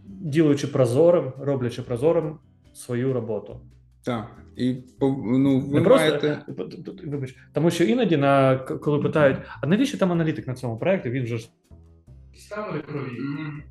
[0.07, 2.37] ділаючи прозорим, роблячи прозорим
[2.73, 3.59] свою роботу.
[4.03, 4.27] Так.
[4.55, 6.37] І ну, ви Не просто
[7.03, 11.09] вибач, тому що іноді на коли питають: а навіщо там аналітик на цьому проекті?
[11.09, 11.49] Він же ж
[12.35, 13.19] Ставили крові.
[13.19, 13.63] Мгм.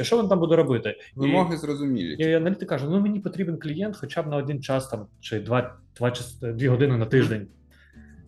[0.00, 0.96] що він там буде робити?
[1.16, 2.14] І- Вимоги зрозумілі.
[2.14, 5.76] І аналітик каже: ну мені потрібен клієнт хоча б на один час там чи два,
[5.96, 7.46] два дві години на тиждень.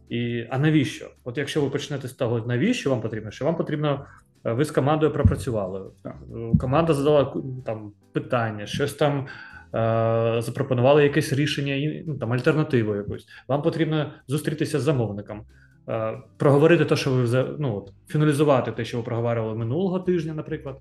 [0.09, 1.11] І, а навіщо?
[1.25, 4.07] От якщо ви почнете з того, навіщо вам потрібно, що вам потрібно,
[4.47, 5.91] е, ви з командою пропрацювали.
[6.07, 6.13] Е,
[6.61, 7.35] Команда задала
[7.67, 9.27] там питання, щось там
[9.75, 13.27] е, запропонували якесь рішення, ну, там альтернативу якусь.
[13.49, 15.43] Вам потрібно зустрітися з замовником,
[15.89, 20.79] е, проговорити те, що ви ну, от, фіналізувати те, що ви проговорювали минулого тижня, наприклад,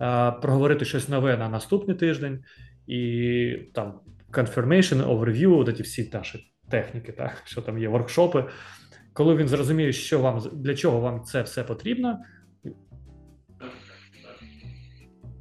[0.00, 2.40] е, проговорити щось нове на наступний тиждень,
[2.86, 4.00] і там
[4.32, 8.44] confirmation, overview, от ці всі наші техніки, так, що там є воркшопи.
[9.12, 12.18] Коли він зрозуміє, що вам для чого вам це все потрібно,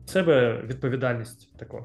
[0.06, 1.84] себе відповідальність також.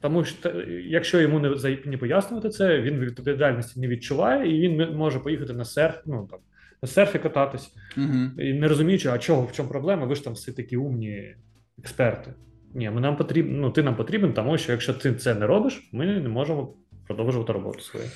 [0.00, 0.50] Тому що
[0.88, 5.52] якщо йому не, за- не пояснювати це, він відповідальності не відчуває, і він може поїхати
[5.52, 6.40] на серф, ну там
[6.82, 8.40] на серфі кататись, Угу.
[8.42, 11.34] і не розуміючи, а чого в чому проблема, ви ж там всі такі умні
[11.78, 12.34] експерти.
[12.74, 15.88] Ні, ми нам потрібно, ну ти нам потрібен, тому що якщо ти це не робиш,
[15.92, 16.74] ми не можемо
[17.06, 18.06] продовжувати роботу свою.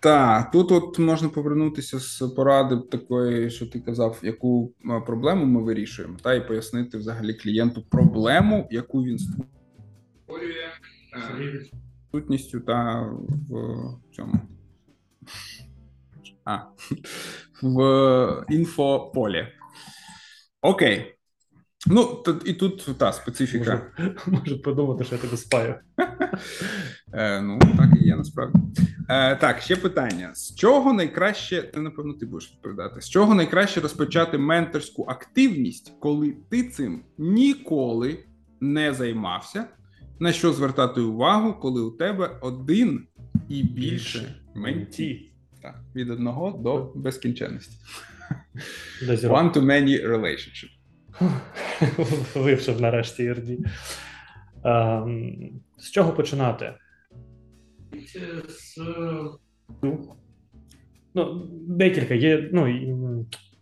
[0.00, 5.62] Так, тут от можна повернутися з поради такої, що ти казав, яку е, проблему ми
[5.62, 10.68] вирішуємо, та і пояснити взагалі клієнту проблему, яку він створює
[11.14, 11.60] е,
[12.12, 13.00] сутністю та
[13.50, 14.40] в цьому.
[16.44, 16.58] А,
[17.62, 19.48] в інфополі.
[20.62, 21.14] Окей.
[21.86, 23.92] Ну, тут, і тут та специфіка.
[23.98, 25.74] Може, може подумати, що я тебе спаю.
[27.12, 28.58] Е, ну, так і є насправді.
[29.08, 33.80] Е, так, ще питання: з чого найкраще, ти напевно ти будеш відповідати, з чого найкраще
[33.80, 38.24] розпочати менторську активність, коли ти цим ніколи
[38.60, 39.64] не займався?
[40.20, 43.06] На що звертати увагу, коли у тебе один
[43.48, 45.32] і більше менті?
[45.62, 47.76] Так, від одного до безкінченності.
[49.02, 50.70] One to many relationship.
[52.34, 53.58] Вивчив нарешті ірді.
[54.64, 56.74] Ем, з чого починати?
[58.12, 58.78] Це з
[59.82, 60.14] Ну,
[61.14, 62.48] Ну, декілька є.
[62.52, 62.66] Ну,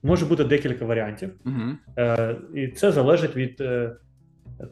[0.03, 1.31] може бути декілька варіантів.
[1.47, 1.77] Угу.
[1.99, 3.97] Е, і це залежить від е,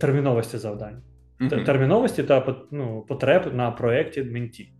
[0.00, 1.02] терміновості завдань.
[1.50, 4.72] Т- терміновості та ну, потреб на проєкті менті.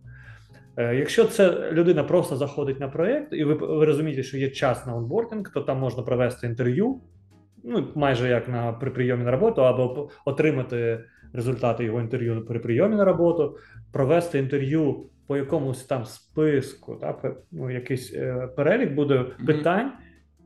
[0.77, 4.85] Е, Якщо це людина просто заходить на проєкт, і ви, ви розумієте, що є час
[4.85, 7.01] на онбординг, то там можна провести інтерв'ю,
[7.63, 10.99] ну майже як на при прийомі на роботу, або отримати
[11.35, 13.57] результати його інтерв'ю при прийомі на роботу,
[13.91, 19.91] провести інтерв'ю по якомусь там списку, та, пе- ну, якийсь е, перелік буде питань,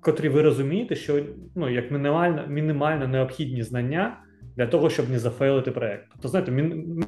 [0.01, 1.25] котрі ви розумієте, що
[1.55, 4.19] ну, як мінімально, мінімально необхідні знання
[4.55, 6.07] для того, щоб не зафейлити проект.
[6.11, 7.03] Тобто, знаєте, мін,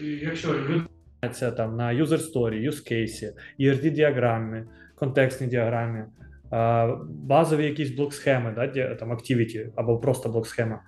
[0.00, 0.84] Якщо людина
[1.32, 4.62] це там на user story, use case, ERD діаграмі,
[4.94, 6.04] контекстній діаграмі,
[7.08, 10.82] базові якісь блок-схеми, да, там activity або просто блок-схема,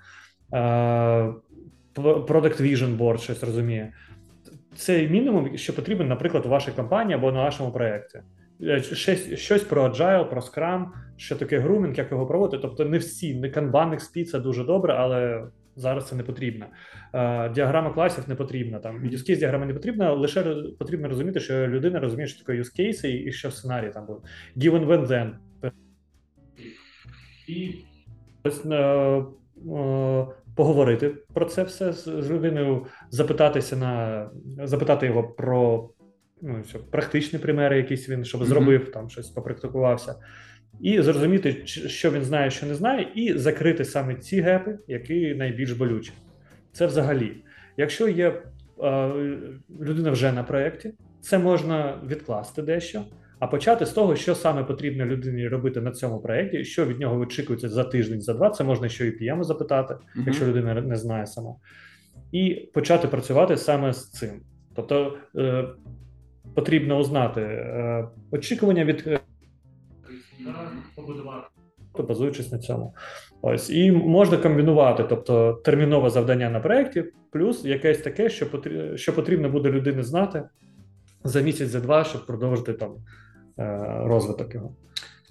[1.95, 3.93] product vision board, щось розуміє.
[4.75, 8.21] Це мінімум, що потрібен, наприклад, у вашій компанії або на вашому проєкті.
[8.63, 12.63] Е, Щось, щось про Agile, про Scrum, що таке грумінг, як його проводити.
[12.63, 15.45] Тобто не всі, не Kanban, XP це дуже добре, але
[15.77, 16.67] зараз це не потрібно.
[17.15, 18.79] Е, Діаграма класів не потрібна.
[18.79, 22.81] Там use case діаграма не потрібна, лише потрібно розуміти, що людина розуміє, що таке use
[22.81, 24.21] case і, що сценарій там буде.
[24.57, 25.33] Given when then.
[27.49, 27.75] і
[28.45, 29.25] Ось, е, е,
[30.57, 34.31] поговорити про це все з, людиною, запитатися на
[34.67, 35.91] запитати його про
[36.43, 38.51] ну, що, практичні примери, якісь він щоб Мгм.
[38.51, 40.15] зробив, там щось попрактикувався,
[40.81, 45.73] і зрозуміти, що він знає, що не знає, і закрити саме ці гепи, які найбільш
[45.73, 46.13] болючі.
[46.73, 47.37] Це взагалі.
[47.77, 48.43] Якщо є
[48.83, 49.11] е,
[49.81, 53.03] людина вже на проєкті, це можна відкласти дещо,
[53.39, 57.19] а почати з того, що саме потрібно людині робити на цьому проєкті, що від нього
[57.19, 58.51] очікується за тиждень, за два.
[58.51, 59.97] Це можна ще і PM запитати,
[60.27, 61.55] якщо людина не знає сама,
[62.33, 64.31] і почати працювати саме з цим.
[64.75, 65.69] Тобто е,
[66.55, 69.21] потрібно узнати е, очікування від е,
[70.97, 71.47] побудувати.
[72.09, 72.95] базуючись на цьому.
[73.43, 79.15] Ось і можна комбінувати, тобто термінове завдання на проєкті, плюс якесь таке, що потрібно, що
[79.15, 80.43] потрібно буде людині знати
[81.25, 83.26] за місяць, за два, щоб продовжити там е,
[84.05, 84.73] розвиток його.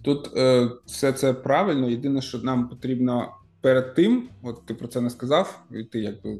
[0.02, 1.90] Тут е, все це правильно.
[1.90, 6.40] Єдине, що нам потрібно перед тим, от ти про це не сказав, і ти якби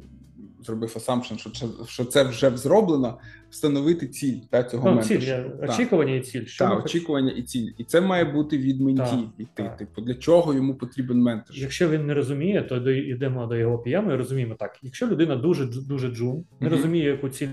[0.60, 3.18] зробив assumption, що це, що це вже зроблено,
[3.50, 5.70] встановити ціль та, цього Ну, ціль, є Так.
[5.70, 6.44] очікування і ціль.
[6.44, 7.70] Що Так, очікування і ціль.
[7.78, 9.70] І це має бути від менті йти.
[9.78, 11.62] Типу, для чого йому потрібен менторшип?
[11.62, 14.78] Якщо він не розуміє, то до- йдемо до його PM і розуміємо так.
[14.82, 16.76] Якщо людина дуже дуже джун, не Мгм.
[16.76, 17.48] розуміє, яку ціль,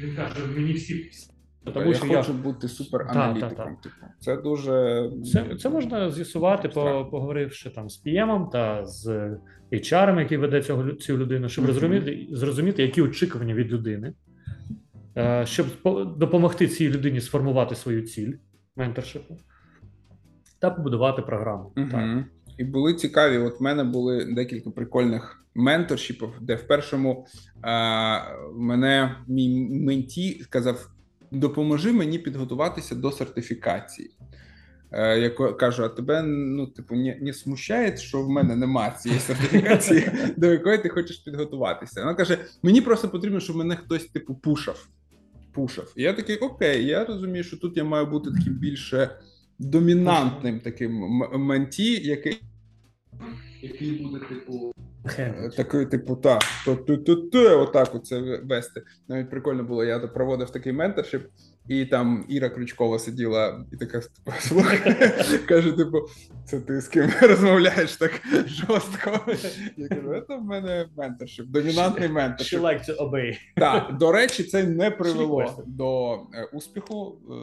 [0.00, 0.94] Він каже, мені всі
[1.64, 3.76] тому я що хочу я бути супер Так, так, аналітиком.
[3.82, 9.06] Типу, це дуже Це, це можна з'ясувати, по, поговоривши там з PM та з
[9.72, 11.74] HR, який веде цього, цю людину, щоб Мгм.
[11.74, 14.14] зрозуміти, зрозуміти, які очікування від людини,
[15.16, 18.32] е, щоб по- допомогти цій людині сформувати свою ціль
[18.76, 19.36] менторшипу
[20.58, 21.72] та побудувати програму.
[21.76, 21.88] Угу.
[21.90, 22.24] Так.
[22.58, 23.38] І були цікаві.
[23.38, 27.26] От в мене були декілька прикольних менторшіпів, де в першому
[27.62, 28.18] а,
[28.54, 30.88] мене мій менті сказав:
[31.32, 34.10] допоможи мені підготуватися до сертифікації.
[34.92, 39.20] Е, Я кажу, а тебе ну, типу, не, не смущає, що в мене немає цієї
[39.26, 42.00] сертифікації, до якої ти хочеш підготуватися.
[42.00, 44.88] Вона каже: мені просто потрібно, щоб мене хтось типу пушав.
[45.52, 45.92] Пушав.
[45.96, 49.10] І я такий, окей, я розумію, що тут я маю бути таким більше
[49.58, 50.92] домінантним таким
[51.32, 52.42] менті, який,
[53.62, 54.72] який буде, типу,
[55.56, 58.82] такий, типу, так, то ту ту ту отак оце вести.
[59.08, 61.26] Навіть прикольно було, я проводив такий менторшип,
[61.68, 65.12] і там Іра Крючкова сиділа і така типу, слухає,
[65.48, 65.98] каже: типу,
[66.44, 69.20] це ти з ким розмовляєш так жорстко.
[69.76, 72.60] Я кажу, це в мене менторшип, домінантний She менторшип.
[72.60, 73.36] like to obey.
[73.56, 76.18] Так, до речі, це не привело до е,
[76.52, 77.34] успіху е,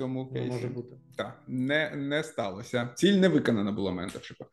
[0.00, 0.50] цьому кейсі.
[0.50, 0.96] Може бути.
[1.16, 2.88] Так, не, не сталося.
[2.94, 4.44] Ціль не виконана була менторшипа.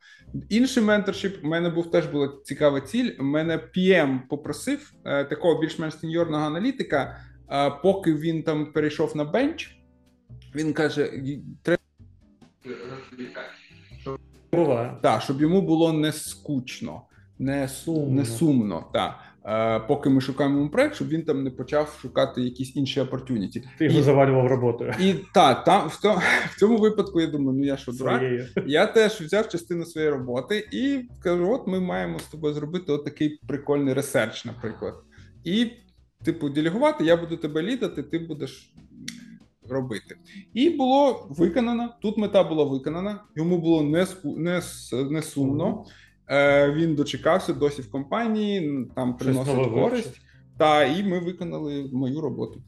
[0.48, 3.10] Інший менторшип, у мене був теж була цікава ціль.
[3.20, 9.24] У мене PM попросив е, такого більш-менш сеньорного аналітика, е, поки він там перейшов на
[9.24, 9.78] бенч,
[10.54, 11.78] він каже: «Й- треба
[15.02, 17.02] та, щоб йому було не скучно,
[17.38, 18.14] не Сумно.
[18.14, 18.90] не сумно.
[18.92, 19.20] Та.
[19.48, 23.62] Е, поки ми шукаємо йому проект, щоб він там не почав шукати якісь інші opportunity.
[23.78, 24.94] Ти його І- завалював роботою.
[25.00, 28.22] І та, там в, то, в цьому випадку я думаю, ну я що дурак.
[28.66, 33.04] Я теж взяв частину своєї роботи і кажу: от ми маємо з тобою зробити от
[33.04, 34.94] такий прикольний ресерч, наприклад.
[35.44, 35.70] І,
[36.24, 38.74] типу, делегувати, я буду тебе лідати, ти будеш
[39.68, 40.16] робити.
[40.54, 41.94] І було виконано.
[42.02, 43.20] Тут мета була виконана.
[43.36, 44.62] Йому було не, не,
[45.10, 45.84] не сумно.
[46.30, 50.20] Е, він дочекався досі в компанії, там приносить користь.
[50.58, 52.62] Та і ми виконали мою роботу.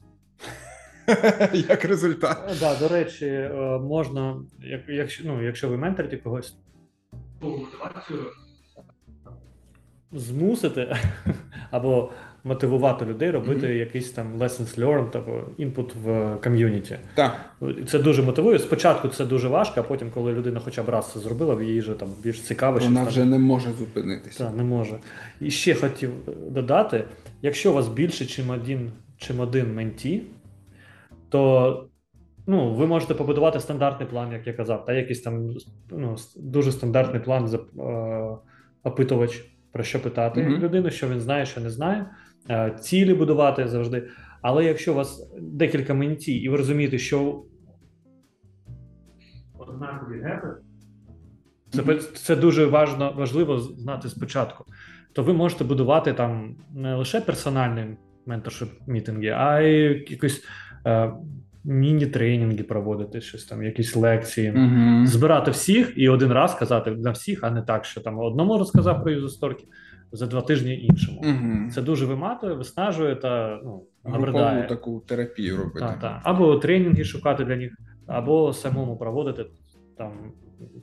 [1.53, 2.37] як результат.
[2.49, 6.55] Е, Да, до речі, е, можна, як, якщо, ну, якщо ви менторите когось,
[10.11, 10.95] змусити
[11.71, 12.11] або
[12.43, 16.97] мотивувати людей робити якийсь там lessons learned або інпут в ком'юніті.
[17.15, 17.39] Так.
[17.87, 18.59] Це дуже мотивує.
[18.59, 21.93] Спочатку це дуже важко, а потім, коли людина хоча б раз це зробила, їй вже
[21.93, 24.45] там більш цікаво, Вона вже не може зупинитися.
[24.45, 24.97] Так, не може.
[25.41, 26.09] І ще хотів
[26.49, 27.03] додати:
[27.41, 30.23] якщо у вас більше, чим один, чим один менті,
[31.29, 31.85] то
[32.47, 35.55] ну, ви можете побудувати стандартний план, як я казав, та якийсь там
[35.91, 38.37] ну, дуже стандартний план за е,
[38.83, 40.63] опитувач, про що питати Мгм.
[40.63, 42.05] людину, що він знає, що не знає,
[42.79, 44.07] цілі будувати завжди.
[44.41, 47.43] Але якщо у вас декілька менті, і ви розумієте, що
[49.57, 50.47] Однакові гепи.
[51.69, 54.65] Це, це дуже важно, важливо знати спочатку.
[55.13, 60.43] То ви можете будувати там не лише персональні менторшип мітинги, а й якісь
[60.85, 61.13] е,
[61.63, 64.51] міні-тренінги проводити, щось там, якісь лекції.
[64.51, 65.05] Угу.
[65.05, 69.03] Збирати всіх і один раз казати на всіх, а не так, що там одному розказав
[69.03, 69.63] про юзесторки,
[70.11, 71.21] за два тижні іншому.
[71.23, 71.71] Угу.
[71.71, 74.67] Це дуже виматує, виснажує та ну, набридає.
[74.67, 75.79] таку терапію робити.
[75.79, 76.21] Та, та.
[76.23, 77.73] Або тренінги шукати для них,
[78.07, 79.45] або самому проводити
[79.97, 80.31] там.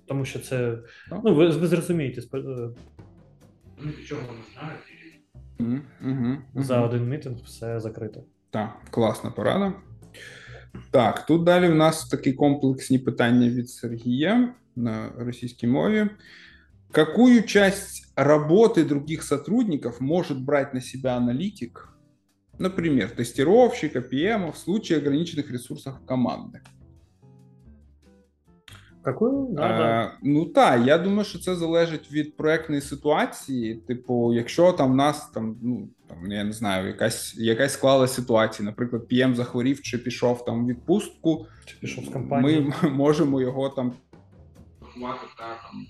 [0.07, 0.79] Тому що це.
[1.11, 1.21] Так.
[1.25, 2.71] Ну, ви, ви зрозумієте, спо- е,
[3.79, 4.81] Вони нічого не знають.
[5.61, 5.79] Угу.
[6.13, 6.63] Угу.
[6.65, 8.25] за один мітинг все закрито.
[8.51, 9.73] Так, класна порада.
[10.91, 16.09] Так, тут далі в нас такі комплексні питання від Сергія на російській мові.
[16.91, 21.89] Какую часть работы других сотрудников может брать на себя аналитик,
[22.59, 26.61] например, тестировщика, PM в случае ограниченных ресурсов команди?
[29.03, 29.49] Какую?
[29.53, 30.03] Да, да.
[30.03, 33.75] Е, ну так, я думаю, що це залежить від проектної ситуації.
[33.75, 38.67] Типу, якщо там в нас там, ну там я не знаю, якась якась склалася ситуація,
[38.67, 42.73] наприклад, PM захворів чи пішов там в відпустку, Чи пішов з компанії?
[42.83, 43.93] ми можемо його там
[44.81, 45.87] рахувати та там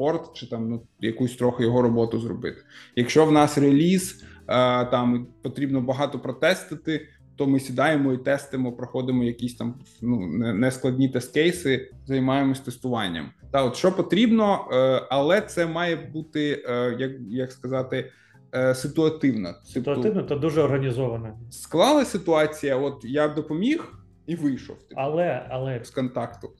[0.00, 2.62] порт чи там ну якусь трохи його роботу зробити.
[2.96, 7.06] Якщо в нас реліз, е, там потрібно багато протестити.
[7.36, 13.30] То ми сідаємо і тестимо, проходимо якісь там ну нескладні тест-кейси, займаємось тестуванням.
[13.50, 18.10] Та от що потрібно, е, але це має бути е, як, як сказати
[18.54, 19.54] е, ситуативно.
[19.74, 21.34] Тобто та дуже організоване.
[21.50, 23.92] склала ситуація, от я допоміг
[24.26, 26.50] і вийшов типу, Але, але з контакту.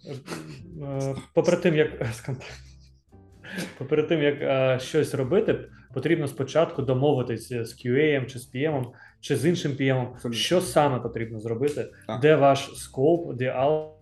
[1.34, 2.69] попри тим, як з контакту.
[3.78, 5.58] Попри тим, як е, щось робити,
[5.94, 8.84] потрібно спочатку домовитися з QA чи з PM,
[9.20, 12.20] чи з іншим PM, що саме потрібно зробити, Так.
[12.20, 13.96] де ваш скоп, де ал,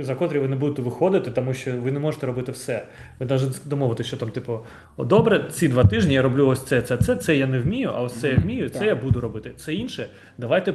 [0.00, 2.86] за котрий ви не будете виходити, тому що ви не можете робити все.
[3.18, 4.60] Ви навіть домовитися, що там, типу,
[4.96, 7.90] «О, добре, ці два тижні я роблю ось це, це, це, це я не вмію,
[7.94, 9.52] а ось це я вмію, це я буду робити.
[9.56, 10.06] Це інше.
[10.38, 10.72] Давайте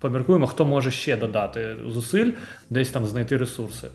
[0.00, 2.32] поміркуємо, хто може ще додати зусиль,
[2.70, 3.88] десь там знайти ресурси.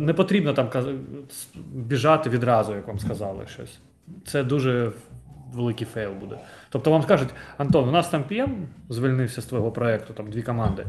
[0.00, 0.68] Не потрібно там
[1.74, 3.78] біжати відразу, як вам сказали щось.
[4.26, 4.92] Це дуже
[5.52, 6.38] великий fail буде.
[6.68, 8.50] Тобто вам скажуть, Антон, у нас там PM
[8.88, 10.86] звільнився з твого проекту, там дві команди.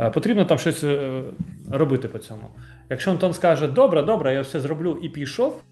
[0.00, 1.22] Е, Потрібно там щось е,
[1.70, 2.50] робити по цьому.
[2.90, 5.62] Якщо Антон скаже, добре, добре, я все зроблю і пішов,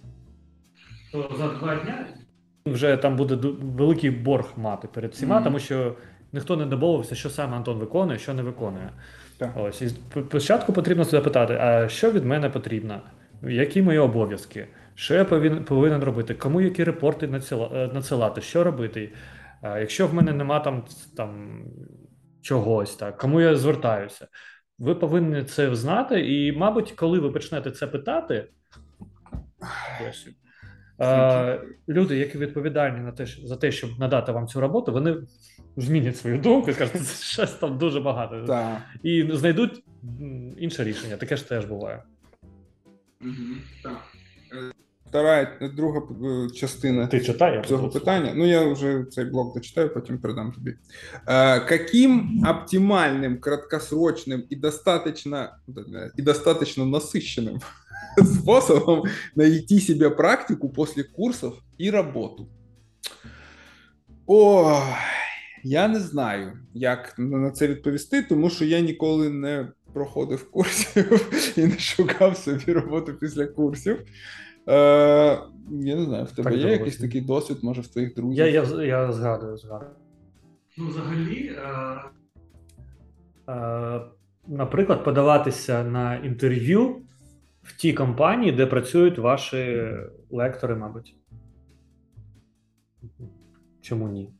[1.12, 2.06] то за два дня
[2.66, 5.44] вже там буде великий борг мати перед всіма, Мгм.
[5.44, 5.94] тому що
[6.32, 8.90] ніхто не домовився, що саме Антон виконує, що не виконує.
[9.38, 9.50] Так.
[9.56, 9.88] Ось і
[10.28, 13.00] спочатку потрібно запитати, а що від мене потрібно?
[13.42, 14.66] Які мої обов'язки?
[14.94, 16.34] Що я повинен, робити?
[16.34, 18.40] Кому які репорти е, надсилати?
[18.40, 19.12] Що робити?
[19.62, 20.84] Якщо в мене нема там,
[21.16, 21.62] там
[22.42, 24.26] чогось, так, кому я звертаюся?
[24.78, 28.48] Ви повинні це знати, і, мабуть, коли ви почнете це питати,
[31.88, 35.16] люди, які відповідальні на те, за те, щоб надати вам цю роботу, вони
[35.77, 38.45] змінять свою думку і скажуть, це щось там дуже багато.
[38.47, 38.81] Так.
[39.03, 41.17] І знайдуть м, інше рішення.
[41.17, 42.03] Таке ж теж буває.
[43.83, 44.01] Так.
[44.53, 44.71] Е,
[45.05, 48.33] Вторая, друга е, частина Ти читай, я цього буду питання.
[48.35, 50.75] Ну, я вже цей блок дочитаю, потім передам тобі.
[51.27, 55.57] Е, каким оптимальным, краткосрочным и достаточно,
[56.19, 57.59] и достаточно насыщенным
[58.25, 59.03] способом
[59.35, 62.49] найти себе практику после курсов и работу?
[64.27, 64.81] О,
[65.68, 71.64] я не знаю, як на це відповісти, тому що я ніколи не проходив курсів і
[71.66, 74.02] не шукав собі роботу після курсів.
[74.68, 74.74] Е,
[75.70, 76.72] я не знаю, в тебе Так є довго.
[76.72, 78.38] якийсь такий досвід, може, в твоїх друзів?
[78.38, 79.90] Я, я, я згадую, згадую.
[80.78, 81.98] ну взагалі е,
[83.48, 84.00] Е,
[84.46, 87.02] наприклад, подаватися на інтерв'ю
[87.62, 89.88] в тій компанії, де працюють ваші
[90.30, 91.16] лектори, мабуть.
[93.80, 94.32] Чому ні?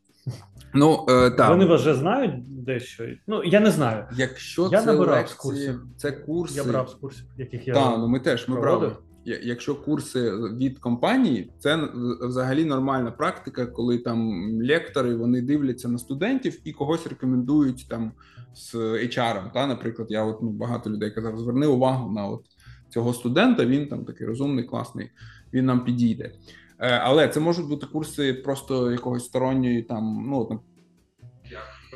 [0.74, 1.51] Ну, е, так.
[1.51, 3.05] Вони вже знають дещо.
[3.27, 4.05] Ну, я не знаю.
[4.16, 5.83] Якщо Я це набирав з лекції, курсів.
[5.97, 6.57] це курси.
[6.57, 7.74] Я брав з курсів, яких я.
[7.74, 8.89] Так, ну ми теж ми проводив.
[8.91, 9.03] брали.
[9.43, 11.89] Якщо курси від компанії, це
[12.20, 18.12] взагалі нормальна практика, коли там лектори вони дивляться на студентів і когось рекомендують там
[18.55, 19.53] з HR.
[19.53, 22.45] Та, наприклад, я от ну, багато людей казав, зверни увагу на от
[22.89, 23.66] цього студента.
[23.66, 25.11] Він там такий розумний, класний,
[25.53, 26.33] він нам підійде.
[26.79, 30.61] Е, Але це можуть бути курси просто якогось сторонньої там, ну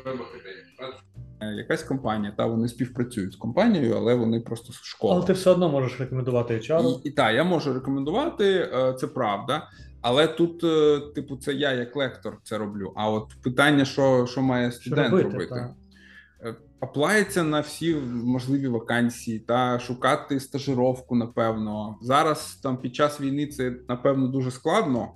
[0.05, 0.37] вибухи,
[1.41, 5.15] Е, якась компанія, та вони співпрацюють з компанією, але вони просто школа.
[5.15, 7.01] Але ти все одно можеш рекомендувати HR.
[7.03, 9.69] І, і так, я можу рекомендувати, е, це правда.
[10.01, 10.59] Але тут,
[11.15, 12.93] типу, це я як лектор це роблю.
[12.95, 15.73] А от питання, що, що має Що студент робити, робити?
[16.43, 21.97] Е, Аплається на всі можливі вакансії та шукати стажировку, напевно.
[22.01, 25.11] Зараз там під час війни це напевно дуже складно.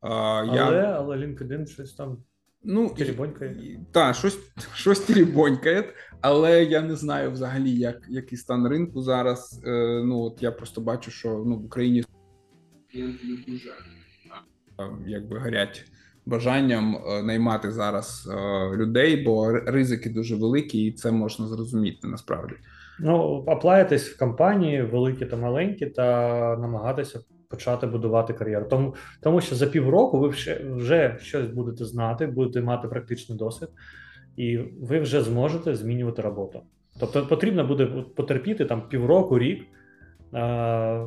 [0.00, 0.64] Але, Я,
[0.98, 2.18] але LinkedIn щось там.
[2.64, 3.86] ну.
[3.92, 4.38] Так, щось,
[4.74, 9.62] щось теребонькає, але я не знаю взагалі, як, який стан ринку зараз.
[9.66, 12.04] Е, ну, от я просто бачу, що ну, в Україні
[12.92, 13.70] клієнти не дуже
[15.06, 15.84] якби горять
[16.30, 22.54] бажанням е, наймати зараз е, людей, бо ризики дуже великі, і це можна зрозуміти насправді.
[23.00, 28.66] Ну, аплаїтись в компанії, великі та маленькі, та намагатися почати будувати кар'єру.
[28.70, 33.68] Тому, тому що за півроку ви вже, вже щось будете знати, будете мати практичний досвід,
[34.36, 36.60] і ви вже зможете змінювати роботу.
[37.00, 39.66] Тобто потрібно буде потерпіти там півроку, рік.
[40.34, 41.06] Е,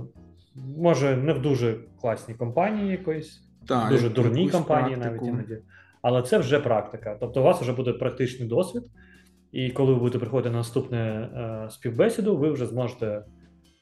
[0.78, 5.26] може, не в дуже класній компанії якоїсь, Так, дуже дурні компанії практику.
[5.26, 5.61] навіть іноді.
[6.01, 7.18] Але це вже практика.
[7.20, 8.84] Тобто, у вас вже буде практичний досвід,
[9.51, 13.24] і коли ви будете приходити на наступне е, співбесіду, ви вже зможете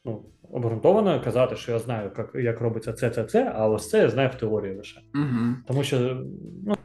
[0.06, 4.00] ну, обґрунтовано казати, що я знаю, як, як робиться це, це, це, а ось це
[4.00, 5.02] я знаю в теорії лише.
[5.16, 5.56] Угу.
[5.68, 6.00] Тому що
[6.66, 6.76] ну,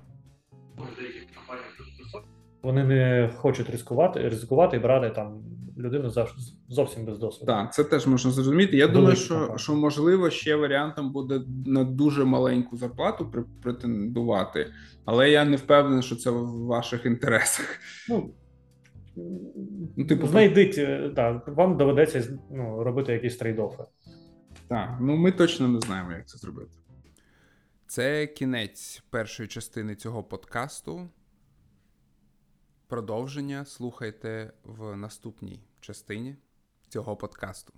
[0.76, 1.76] в деяких компаніях
[2.62, 5.42] вони не хочуть ризикувати, ризикувати і брати там
[5.76, 7.46] людину завжди зовсім без досвіду.
[7.46, 8.76] Так, це теж можна зрозуміти.
[8.76, 9.58] Я Велика думаю, що, компанія.
[9.58, 14.72] що можливо ще варіантом буде на дуже маленьку зарплату при- претендувати,
[15.04, 17.78] але я не впевнений, що це в ваших інтересах.
[18.08, 18.34] Ну,
[19.96, 23.82] Ну, типу, знайдіть, е, так, вам доведеться ну, робити якісь трейдофи.
[24.68, 26.70] Так, ну ми точно не знаємо, як це зробити.
[27.86, 31.08] Це кінець першої частини цього подкасту.
[32.88, 36.36] Продовження слухайте в наступній частині
[36.88, 37.72] цього подкасту.